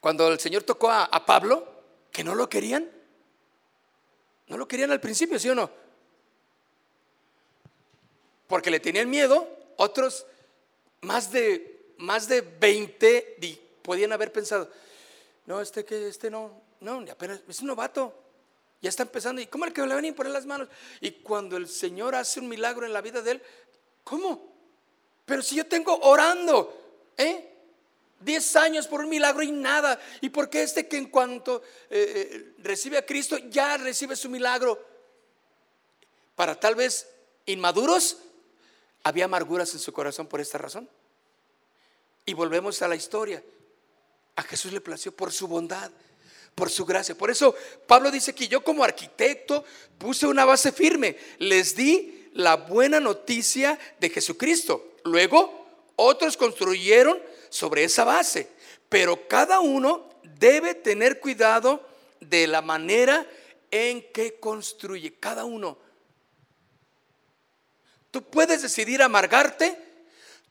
cuando 0.00 0.28
el 0.28 0.40
Señor 0.40 0.62
tocó 0.62 0.90
a, 0.90 1.04
a 1.04 1.26
Pablo, 1.26 1.68
que 2.10 2.24
no 2.24 2.34
lo 2.34 2.48
querían? 2.48 2.90
No 4.46 4.56
lo 4.56 4.66
querían 4.66 4.90
al 4.90 5.00
principio, 5.00 5.38
¿sí 5.38 5.50
o 5.50 5.54
no? 5.54 5.70
Porque 8.50 8.70
le 8.70 8.80
tenían 8.80 9.08
miedo, 9.08 9.48
otros 9.78 10.26
más 11.00 11.32
de, 11.32 11.94
más 11.96 12.28
de 12.28 12.42
20 12.42 13.38
podían 13.80 14.12
haber 14.12 14.30
pensado, 14.30 14.70
no, 15.46 15.62
este 15.62 15.86
que 15.86 16.08
este 16.08 16.30
no, 16.30 16.60
no, 16.80 17.02
apenas 17.10 17.40
es 17.48 17.60
un 17.60 17.68
novato, 17.68 18.12
ya 18.82 18.90
está 18.90 19.04
empezando, 19.04 19.40
¿y 19.40 19.46
cómo 19.46 19.64
el 19.64 19.72
que 19.72 19.86
le 19.86 19.94
van 19.94 20.04
a 20.04 20.14
poner 20.14 20.32
las 20.32 20.44
manos? 20.44 20.68
Y 21.00 21.12
cuando 21.12 21.56
el 21.56 21.66
Señor 21.66 22.14
hace 22.14 22.40
un 22.40 22.48
milagro 22.48 22.84
en 22.84 22.92
la 22.92 23.00
vida 23.00 23.22
de 23.22 23.30
él, 23.32 23.42
¿Cómo? 24.04 24.52
Pero 25.24 25.40
si 25.40 25.54
yo 25.54 25.66
tengo 25.66 25.96
orando, 26.00 27.12
¿eh? 27.16 27.46
Diez 28.18 28.56
años 28.56 28.88
por 28.88 29.00
un 29.00 29.08
milagro 29.08 29.42
y 29.42 29.52
nada. 29.52 30.00
¿Y 30.20 30.28
por 30.30 30.50
qué 30.50 30.62
este 30.62 30.88
que 30.88 30.98
en 30.98 31.10
cuanto 31.10 31.62
eh, 31.88 32.28
eh, 32.32 32.52
recibe 32.58 32.98
a 32.98 33.06
Cristo 33.06 33.38
ya 33.38 33.76
recibe 33.76 34.16
su 34.16 34.28
milagro? 34.28 34.84
Para 36.34 36.58
tal 36.58 36.74
vez 36.74 37.08
inmaduros, 37.46 38.18
había 39.02 39.24
amarguras 39.24 39.72
en 39.74 39.80
su 39.80 39.92
corazón 39.92 40.26
por 40.26 40.40
esta 40.40 40.58
razón. 40.58 40.88
Y 42.26 42.34
volvemos 42.34 42.80
a 42.82 42.88
la 42.88 42.96
historia. 42.96 43.42
A 44.36 44.42
Jesús 44.42 44.72
le 44.72 44.80
plació 44.80 45.12
por 45.12 45.32
su 45.32 45.48
bondad, 45.48 45.90
por 46.54 46.70
su 46.70 46.84
gracia. 46.84 47.14
Por 47.14 47.30
eso 47.30 47.54
Pablo 47.86 48.10
dice 48.10 48.34
que 48.34 48.48
yo 48.48 48.62
como 48.62 48.84
arquitecto 48.84 49.64
puse 49.98 50.26
una 50.26 50.44
base 50.44 50.72
firme. 50.72 51.16
Les 51.38 51.74
di 51.74 52.30
la 52.34 52.56
buena 52.56 53.00
noticia 53.00 53.78
de 53.98 54.10
Jesucristo. 54.10 54.94
Luego, 55.04 55.66
otros 55.96 56.36
construyeron 56.36 57.20
sobre 57.48 57.84
esa 57.84 58.04
base, 58.04 58.48
pero 58.88 59.28
cada 59.28 59.60
uno 59.60 60.08
debe 60.38 60.74
tener 60.74 61.20
cuidado 61.20 61.84
de 62.20 62.46
la 62.46 62.62
manera 62.62 63.26
en 63.70 64.02
que 64.12 64.38
construye, 64.38 65.14
cada 65.14 65.44
uno. 65.44 65.78
Tú 68.10 68.22
puedes 68.22 68.62
decidir 68.62 69.02
amargarte, 69.02 69.76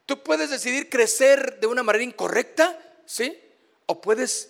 tú 0.06 0.24
puedes 0.24 0.50
decidir 0.50 0.90
crecer 0.90 1.60
de 1.60 1.68
una 1.68 1.84
manera 1.84 2.04
incorrecta, 2.04 2.80
¿sí? 3.06 3.38
O 3.86 4.02
puedes 4.02 4.50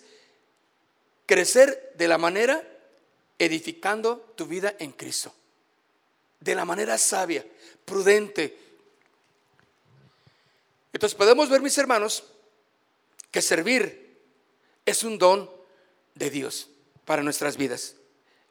crecer 1.26 1.92
de 1.96 2.08
la 2.08 2.18
manera 2.18 2.62
edificando 3.38 4.32
tu 4.36 4.46
vida 4.46 4.74
en 4.78 4.92
Cristo 4.92 5.34
de 6.40 6.54
la 6.54 6.64
manera 6.64 6.98
sabia, 6.98 7.44
prudente. 7.84 8.58
Entonces 10.92 11.16
podemos 11.16 11.48
ver, 11.48 11.60
mis 11.60 11.76
hermanos, 11.78 12.24
que 13.30 13.42
servir 13.42 14.18
es 14.84 15.04
un 15.04 15.18
don 15.18 15.50
de 16.14 16.30
Dios. 16.30 16.66
para 17.04 17.24
nuestras 17.24 17.56
vidas. 17.56 17.96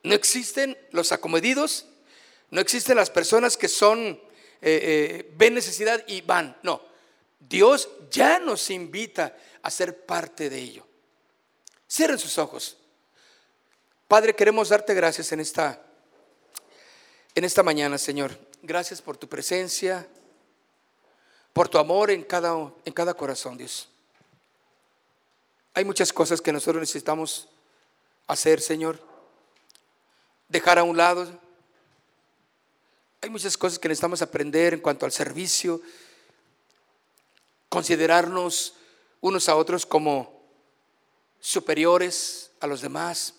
No 0.04 0.14
existen 0.14 0.78
los 0.92 1.14
acomedidos, 1.14 1.86
no 2.52 2.60
existen 2.60 2.98
las 2.98 3.10
personas 3.10 3.56
que 3.56 3.70
son, 3.70 4.20
eh, 4.62 4.80
eh, 4.82 5.34
ven 5.36 5.54
necesidad 5.54 6.04
y 6.08 6.22
van. 6.22 6.58
No, 6.64 6.82
Dios 7.40 7.90
ya 8.12 8.40
nos 8.40 8.70
invita 8.70 9.36
a 9.62 9.72
ser 9.72 10.06
parte 10.06 10.50
de 10.50 10.58
ello. 10.58 10.86
Cierren 11.90 12.20
sus 12.20 12.38
ojos. 12.38 12.78
Padre, 14.08 14.36
queremos 14.36 14.70
darte 14.70 14.94
gracias 14.94 15.32
en 15.32 15.40
esta, 15.40 15.82
en 17.36 17.44
esta 17.44 17.64
mañana, 17.64 17.98
Señor. 17.98 18.38
Gracias 18.62 19.02
por 19.02 19.18
tu 19.18 19.30
presencia, 19.30 20.08
por 21.54 21.70
tu 21.70 21.78
amor 21.78 22.12
en 22.12 22.24
cada, 22.24 22.72
en 22.86 22.94
cada 22.94 23.14
corazón, 23.14 23.58
Dios. 23.58 23.90
Hay 25.74 25.86
muchas 25.86 26.12
cosas 26.12 26.42
que 26.42 26.52
nosotros 26.52 26.82
necesitamos 26.82 27.48
hacer, 28.28 28.60
Señor. 28.62 29.00
Dejar 30.48 30.80
a 30.80 30.84
un 30.84 30.98
lado. 30.98 31.40
Hay 33.22 33.30
muchas 33.30 33.58
cosas 33.58 33.78
que 33.80 33.90
necesitamos 33.90 34.22
aprender 34.22 34.74
en 34.74 34.80
cuanto 34.80 35.06
al 35.06 35.12
servicio. 35.12 35.82
Considerarnos 37.68 38.76
unos 39.20 39.50
a 39.50 39.56
otros 39.56 39.86
como 39.86 40.42
superiores 41.40 42.52
a 42.62 42.68
los 42.68 42.82
demás. 42.82 43.34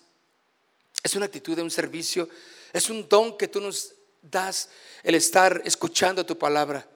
Es 1.03 1.15
una 1.15 1.27
actitud 1.27 1.57
de 1.57 1.63
un 1.63 1.71
servicio. 1.71 2.29
Es 2.73 2.91
un 2.91 3.09
don 3.09 3.39
que 3.39 3.49
tú 3.49 3.61
nos 3.61 3.95
das 4.21 4.69
el 5.03 5.15
estar 5.15 5.63
escuchando 5.65 6.27
tu 6.27 6.37
palabra. 6.37 6.87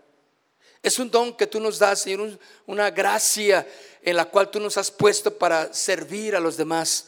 Es 0.83 0.99
un 0.99 1.11
don 1.11 1.35
que 1.35 1.47
tú 1.47 1.61
nos 1.61 1.79
das, 1.79 2.03
Señor, 2.03 2.39
una 2.67 2.91
gracia 2.91 3.67
en 4.03 4.17
la 4.17 4.27
cual 4.27 4.51
tú 4.51 4.61
nos 4.61 4.77
has 4.77 4.91
puesto 4.91 5.39
para 5.39 5.73
servir 5.73 6.37
a 6.37 6.41
los 6.41 6.59
demás. 6.59 7.07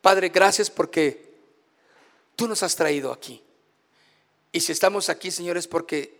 Padre, 0.00 0.30
gracias 0.30 0.70
porque 0.70 1.34
tú 2.34 2.48
nos 2.48 2.62
has 2.62 2.74
traído 2.74 3.12
aquí. 3.12 3.42
Y 4.56 4.60
si 4.60 4.72
estamos 4.72 5.10
aquí, 5.10 5.30
Señor, 5.30 5.58
es 5.58 5.68
porque 5.68 6.18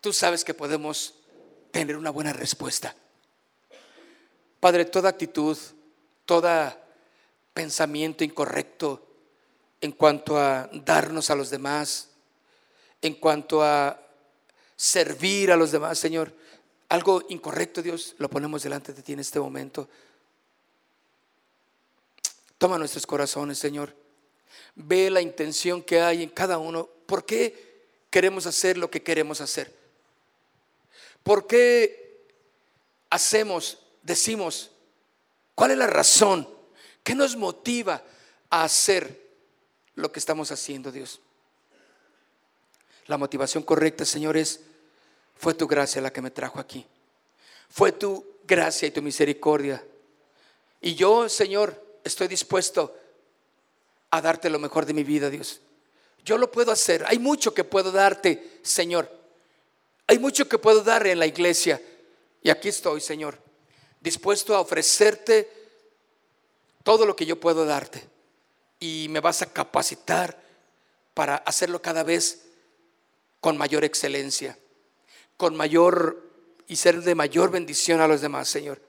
tú 0.00 0.14
sabes 0.14 0.46
que 0.46 0.54
podemos 0.54 1.12
tener 1.72 1.94
una 1.94 2.08
buena 2.08 2.32
respuesta. 2.32 2.96
Padre, 4.60 4.86
toda 4.86 5.10
actitud, 5.10 5.58
todo 6.24 6.48
pensamiento 7.52 8.24
incorrecto 8.24 9.06
en 9.82 9.92
cuanto 9.92 10.38
a 10.38 10.70
darnos 10.72 11.28
a 11.28 11.34
los 11.34 11.50
demás, 11.50 12.08
en 13.02 13.12
cuanto 13.16 13.62
a 13.62 14.00
servir 14.74 15.52
a 15.52 15.56
los 15.56 15.70
demás, 15.70 15.98
Señor. 15.98 16.32
Algo 16.88 17.24
incorrecto, 17.28 17.82
Dios, 17.82 18.14
lo 18.16 18.30
ponemos 18.30 18.62
delante 18.62 18.94
de 18.94 19.02
ti 19.02 19.12
en 19.12 19.20
este 19.20 19.38
momento. 19.38 19.86
Toma 22.56 22.78
nuestros 22.78 23.06
corazones, 23.06 23.58
Señor. 23.58 23.94
Ve 24.76 25.10
la 25.10 25.20
intención 25.20 25.82
que 25.82 26.00
hay 26.00 26.22
en 26.22 26.30
cada 26.30 26.56
uno. 26.56 26.93
¿Por 27.06 27.24
qué 27.24 27.86
queremos 28.10 28.46
hacer 28.46 28.78
lo 28.78 28.90
que 28.90 29.02
queremos 29.02 29.40
hacer? 29.40 29.74
¿Por 31.22 31.46
qué 31.46 32.26
hacemos, 33.10 33.78
decimos, 34.02 34.70
cuál 35.54 35.72
es 35.72 35.78
la 35.78 35.86
razón? 35.86 36.48
¿Qué 37.02 37.14
nos 37.14 37.36
motiva 37.36 38.02
a 38.50 38.64
hacer 38.64 39.20
lo 39.94 40.12
que 40.12 40.18
estamos 40.18 40.50
haciendo, 40.50 40.92
Dios? 40.92 41.20
La 43.06 43.18
motivación 43.18 43.62
correcta, 43.62 44.04
Señor, 44.04 44.36
es, 44.36 44.60
fue 45.36 45.54
tu 45.54 45.66
gracia 45.66 46.00
la 46.00 46.12
que 46.12 46.22
me 46.22 46.30
trajo 46.30 46.58
aquí. 46.58 46.86
Fue 47.68 47.92
tu 47.92 48.24
gracia 48.44 48.88
y 48.88 48.90
tu 48.90 49.02
misericordia. 49.02 49.84
Y 50.80 50.94
yo, 50.94 51.28
Señor, 51.28 51.82
estoy 52.04 52.28
dispuesto 52.28 52.96
a 54.10 54.20
darte 54.20 54.48
lo 54.48 54.58
mejor 54.58 54.86
de 54.86 54.94
mi 54.94 55.04
vida, 55.04 55.28
Dios. 55.28 55.60
Yo 56.24 56.38
lo 56.38 56.50
puedo 56.50 56.72
hacer. 56.72 57.04
Hay 57.06 57.18
mucho 57.18 57.52
que 57.52 57.64
puedo 57.64 57.92
darte, 57.92 58.60
Señor. 58.62 59.10
Hay 60.06 60.18
mucho 60.18 60.48
que 60.48 60.58
puedo 60.58 60.82
dar 60.82 61.06
en 61.06 61.18
la 61.18 61.26
iglesia. 61.26 61.80
Y 62.42 62.50
aquí 62.50 62.68
estoy, 62.68 63.00
Señor, 63.00 63.38
dispuesto 64.00 64.54
a 64.54 64.60
ofrecerte 64.60 65.50
todo 66.82 67.06
lo 67.06 67.14
que 67.14 67.26
yo 67.26 67.38
puedo 67.38 67.64
darte. 67.66 68.02
Y 68.80 69.06
me 69.10 69.20
vas 69.20 69.42
a 69.42 69.52
capacitar 69.52 70.42
para 71.12 71.36
hacerlo 71.36 71.80
cada 71.80 72.02
vez 72.02 72.46
con 73.40 73.56
mayor 73.56 73.84
excelencia, 73.84 74.58
con 75.36 75.54
mayor 75.54 76.22
y 76.66 76.76
ser 76.76 77.02
de 77.02 77.14
mayor 77.14 77.50
bendición 77.50 78.00
a 78.00 78.08
los 78.08 78.22
demás, 78.22 78.48
Señor. 78.48 78.80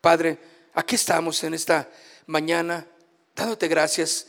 Padre, 0.00 0.38
aquí 0.72 0.94
estamos 0.94 1.42
en 1.44 1.54
esta 1.54 1.90
mañana 2.26 2.86
dándote 3.34 3.68
gracias 3.68 4.26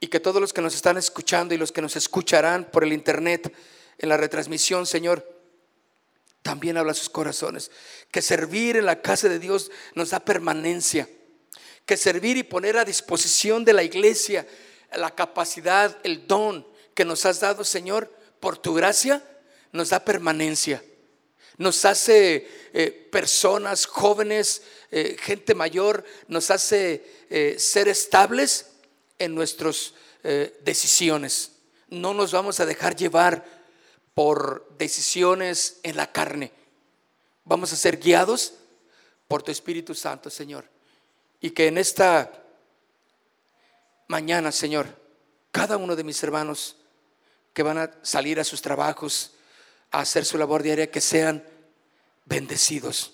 y 0.00 0.08
que 0.08 0.20
todos 0.20 0.40
los 0.40 0.52
que 0.52 0.62
nos 0.62 0.74
están 0.74 0.96
escuchando 0.96 1.54
y 1.54 1.58
los 1.58 1.72
que 1.72 1.82
nos 1.82 1.96
escucharán 1.96 2.64
por 2.70 2.84
el 2.84 2.92
internet 2.92 3.52
en 3.98 4.08
la 4.08 4.16
retransmisión, 4.16 4.86
Señor, 4.86 5.26
también 6.42 6.76
habla 6.76 6.94
sus 6.94 7.08
corazones. 7.08 7.70
Que 8.10 8.22
servir 8.22 8.76
en 8.76 8.86
la 8.86 9.02
casa 9.02 9.28
de 9.28 9.38
Dios 9.38 9.70
nos 9.94 10.10
da 10.10 10.20
permanencia. 10.20 11.08
Que 11.86 11.96
servir 11.96 12.36
y 12.36 12.42
poner 12.42 12.76
a 12.76 12.84
disposición 12.84 13.64
de 13.64 13.72
la 13.72 13.82
iglesia 13.82 14.46
la 14.94 15.14
capacidad, 15.14 15.98
el 16.04 16.26
don 16.26 16.66
que 16.94 17.04
nos 17.04 17.26
has 17.26 17.40
dado, 17.40 17.64
Señor, 17.64 18.12
por 18.40 18.58
tu 18.58 18.74
gracia, 18.74 19.22
nos 19.72 19.90
da 19.90 20.04
permanencia. 20.04 20.82
Nos 21.58 21.84
hace 21.84 22.48
eh, 22.72 23.08
personas 23.10 23.86
jóvenes, 23.86 24.62
eh, 24.90 25.16
gente 25.18 25.54
mayor, 25.54 26.04
nos 26.28 26.50
hace 26.50 27.04
eh, 27.30 27.56
ser 27.58 27.88
estables 27.88 28.75
en 29.18 29.34
nuestras 29.34 29.94
decisiones. 30.62 31.52
No 31.88 32.14
nos 32.14 32.32
vamos 32.32 32.60
a 32.60 32.66
dejar 32.66 32.96
llevar 32.96 33.44
por 34.14 34.68
decisiones 34.78 35.78
en 35.82 35.96
la 35.96 36.10
carne. 36.10 36.52
Vamos 37.44 37.72
a 37.72 37.76
ser 37.76 37.98
guiados 37.98 38.54
por 39.28 39.42
tu 39.42 39.52
Espíritu 39.52 39.94
Santo, 39.94 40.30
Señor. 40.30 40.68
Y 41.40 41.50
que 41.50 41.66
en 41.66 41.78
esta 41.78 42.32
mañana, 44.08 44.50
Señor, 44.52 44.88
cada 45.52 45.76
uno 45.76 45.94
de 45.94 46.04
mis 46.04 46.22
hermanos 46.22 46.76
que 47.52 47.62
van 47.62 47.78
a 47.78 47.90
salir 48.02 48.40
a 48.40 48.44
sus 48.44 48.62
trabajos, 48.62 49.34
a 49.90 50.00
hacer 50.00 50.24
su 50.24 50.38
labor 50.38 50.62
diaria, 50.62 50.90
que 50.90 51.00
sean 51.00 51.44
bendecidos. 52.24 53.12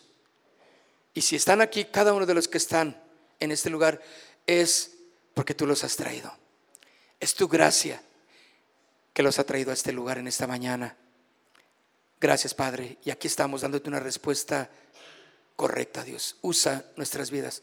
Y 1.14 1.20
si 1.20 1.36
están 1.36 1.60
aquí, 1.60 1.84
cada 1.84 2.14
uno 2.14 2.26
de 2.26 2.34
los 2.34 2.48
que 2.48 2.58
están 2.58 3.00
en 3.38 3.52
este 3.52 3.70
lugar, 3.70 4.00
es 4.46 4.91
porque 5.34 5.54
tú 5.54 5.66
los 5.66 5.84
has 5.84 5.96
traído. 5.96 6.32
Es 7.20 7.34
tu 7.34 7.48
gracia 7.48 8.02
que 9.12 9.22
los 9.22 9.38
ha 9.38 9.44
traído 9.44 9.70
a 9.70 9.74
este 9.74 9.92
lugar 9.92 10.18
en 10.18 10.26
esta 10.26 10.46
mañana. 10.46 10.96
Gracias, 12.20 12.54
Padre. 12.54 12.98
Y 13.04 13.10
aquí 13.10 13.26
estamos 13.26 13.62
dándote 13.62 13.88
una 13.88 14.00
respuesta 14.00 14.70
correcta, 15.56 16.04
Dios. 16.04 16.36
Usa 16.42 16.84
nuestras 16.96 17.30
vidas. 17.30 17.62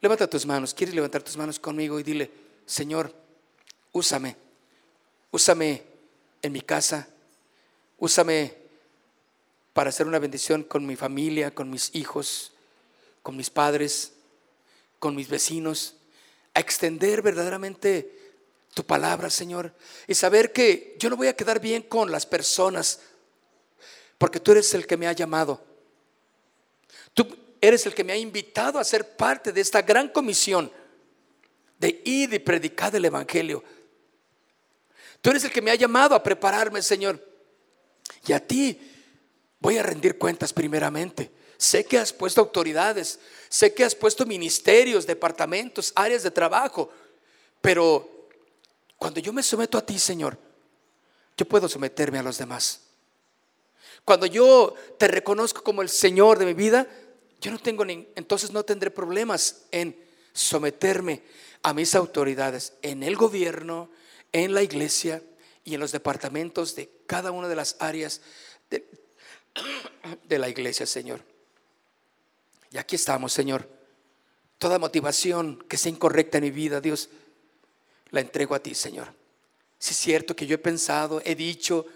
Levanta 0.00 0.28
tus 0.28 0.46
manos. 0.46 0.74
¿Quieres 0.74 0.94
levantar 0.94 1.22
tus 1.22 1.36
manos 1.36 1.58
conmigo 1.58 1.98
y 1.98 2.02
dile, 2.02 2.30
Señor, 2.66 3.14
úsame. 3.92 4.36
Úsame 5.30 5.82
en 6.42 6.52
mi 6.52 6.60
casa. 6.60 7.08
Úsame 7.98 8.54
para 9.72 9.90
hacer 9.90 10.06
una 10.06 10.18
bendición 10.18 10.62
con 10.62 10.86
mi 10.86 10.96
familia, 10.96 11.54
con 11.54 11.70
mis 11.70 11.94
hijos, 11.94 12.52
con 13.22 13.36
mis 13.36 13.50
padres, 13.50 14.12
con 14.98 15.14
mis 15.14 15.28
vecinos, 15.28 15.94
a 16.58 16.60
extender 16.60 17.22
verdaderamente 17.22 18.16
tu 18.74 18.84
palabra, 18.84 19.30
Señor, 19.30 19.72
y 20.06 20.14
saber 20.14 20.52
que 20.52 20.96
yo 20.98 21.08
no 21.08 21.16
voy 21.16 21.28
a 21.28 21.36
quedar 21.36 21.60
bien 21.60 21.82
con 21.82 22.10
las 22.12 22.26
personas, 22.26 23.00
porque 24.18 24.40
tú 24.40 24.52
eres 24.52 24.72
el 24.74 24.86
que 24.86 24.96
me 24.96 25.06
ha 25.06 25.12
llamado. 25.12 25.64
Tú 27.14 27.26
eres 27.60 27.86
el 27.86 27.94
que 27.94 28.04
me 28.04 28.12
ha 28.12 28.16
invitado 28.16 28.78
a 28.78 28.84
ser 28.84 29.16
parte 29.16 29.52
de 29.52 29.60
esta 29.60 29.82
gran 29.82 30.08
comisión 30.08 30.70
de 31.78 32.02
ir 32.04 32.32
y 32.34 32.38
predicar 32.38 32.94
el 32.94 33.04
Evangelio 33.04 33.64
Tú 35.20 35.30
eres 35.30 35.44
el 35.44 35.50
que 35.50 35.62
me 35.62 35.70
ha 35.70 35.74
llamado 35.74 36.14
a 36.14 36.22
prepararme, 36.22 36.82
Señor. 36.82 37.24
Y 38.26 38.32
a 38.32 38.46
ti 38.46 38.80
voy 39.58 39.78
a 39.78 39.82
rendir 39.82 40.18
cuentas 40.18 40.52
primeramente. 40.52 41.30
Sé 41.58 41.84
que 41.84 41.98
has 41.98 42.12
puesto 42.12 42.40
autoridades, 42.40 43.18
sé 43.48 43.74
que 43.74 43.84
has 43.84 43.94
puesto 43.94 44.24
ministerios, 44.24 45.06
departamentos, 45.06 45.92
áreas 45.94 46.22
de 46.22 46.30
trabajo, 46.30 46.90
pero 47.60 48.28
cuando 48.96 49.20
yo 49.20 49.32
me 49.32 49.42
someto 49.42 49.76
a 49.76 49.84
ti, 49.84 49.98
Señor, 49.98 50.38
yo 51.36 51.46
puedo 51.46 51.68
someterme 51.68 52.18
a 52.18 52.22
los 52.22 52.38
demás. 52.38 52.82
Cuando 54.04 54.26
yo 54.26 54.74
te 54.98 55.08
reconozco 55.08 55.62
como 55.62 55.82
el 55.82 55.88
Señor 55.88 56.38
de 56.38 56.46
mi 56.46 56.54
vida, 56.54 56.86
yo 57.40 57.50
no 57.50 57.58
tengo 57.58 57.84
ni, 57.84 58.08
entonces 58.14 58.52
no 58.52 58.64
tendré 58.64 58.90
problemas 58.90 59.64
en 59.70 59.96
someterme 60.32 61.22
a 61.62 61.74
mis 61.74 61.94
autoridades 61.94 62.74
en 62.82 63.02
el 63.02 63.16
gobierno, 63.16 63.90
en 64.32 64.54
la 64.54 64.62
iglesia 64.62 65.22
y 65.64 65.74
en 65.74 65.80
los 65.80 65.92
departamentos 65.92 66.74
de 66.74 66.90
cada 67.06 67.30
una 67.30 67.48
de 67.48 67.56
las 67.56 67.76
áreas 67.80 68.20
de, 68.70 68.86
la 70.38 70.48
iglesia, 70.48 70.86
Señor. 70.86 71.20
Y 72.70 72.78
aquí 72.78 72.96
estamos, 72.96 73.32
Señor, 73.32 73.68
Toda 74.58 74.80
motivación 74.80 75.64
que 75.68 75.76
sea 75.78 75.92
incorrecta 75.92 76.38
en 76.38 76.44
mi 76.44 76.50
vida, 76.50 76.80
Dios, 76.80 77.08
la 78.10 78.20
entrego 78.20 78.56
a 78.56 78.58
ti, 78.58 78.74
Señor. 78.74 79.14
Si 79.78 79.92
es 79.92 79.96
cierto 79.96 80.34
que 80.34 80.46
yo 80.46 80.56
he 80.56 80.58
pensado, 80.58 81.22
he 81.24 81.36
dicho, 81.36 81.86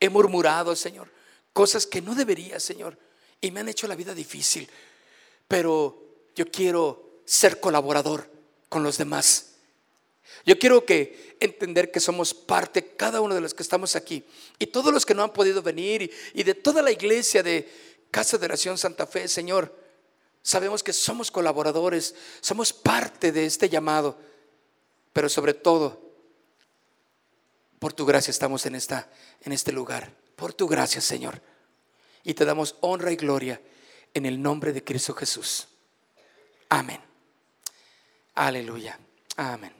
he 0.00 0.08
murmurado, 0.08 0.74
Señor, 0.74 1.08
cosas 1.52 1.86
que 1.86 2.02
no 2.02 2.16
debería, 2.16 2.58
Señor, 2.58 2.98
y 3.40 3.52
me 3.52 3.60
han 3.60 3.68
hecho 3.68 3.86
la 3.86 3.94
vida 3.94 4.12
difícil, 4.12 4.68
pero 5.46 6.02
yo 6.34 6.50
quiero 6.50 7.20
ser 7.24 7.60
colaborador 7.60 8.28
con 8.68 8.82
los 8.82 8.98
demás. 8.98 9.52
Yo 10.44 10.58
quiero 10.58 10.84
que 10.84 11.36
entender 11.38 11.92
que 11.92 12.00
somos 12.00 12.34
parte, 12.34 12.96
cada 12.96 13.20
uno 13.20 13.36
de 13.36 13.40
los 13.40 13.54
que 13.54 13.62
estamos 13.62 13.94
aquí, 13.94 14.24
y 14.58 14.66
todos 14.66 14.92
los 14.92 15.06
que 15.06 15.14
no 15.14 15.22
han 15.22 15.32
podido 15.32 15.62
venir, 15.62 16.10
y, 16.34 16.42
de 16.42 16.54
toda 16.54 16.82
la 16.82 16.90
iglesia 16.90 17.44
de 17.44 17.70
Casa 18.10 18.36
de 18.36 18.46
Oración 18.46 18.78
Santa 18.78 19.06
Fe, 19.06 19.28
Señor, 19.28 19.72
sabemos 20.42 20.82
que 20.82 20.92
somos 20.92 21.30
colaboradores, 21.30 22.14
somos 22.40 22.72
parte 22.72 23.32
de 23.32 23.46
este 23.46 23.68
llamado, 23.68 24.18
pero 25.12 25.28
sobre 25.28 25.54
todo, 25.54 26.00
por 27.78 27.92
tu 27.92 28.04
gracia 28.04 28.30
estamos 28.30 28.66
en, 28.66 28.74
esta, 28.74 29.10
en 29.42 29.52
este 29.52 29.72
lugar, 29.72 30.12
por 30.36 30.52
tu 30.52 30.68
gracia, 30.68 31.00
Señor, 31.00 31.40
y 32.22 32.34
te 32.34 32.44
damos 32.44 32.76
honra 32.80 33.12
y 33.12 33.16
gloria 33.16 33.60
en 34.14 34.26
el 34.26 34.40
nombre 34.40 34.72
de 34.72 34.84
Cristo 34.84 35.14
Jesús. 35.14 35.68
Amén. 36.68 37.00
Aleluya. 38.34 38.98
Amén. 39.36 39.79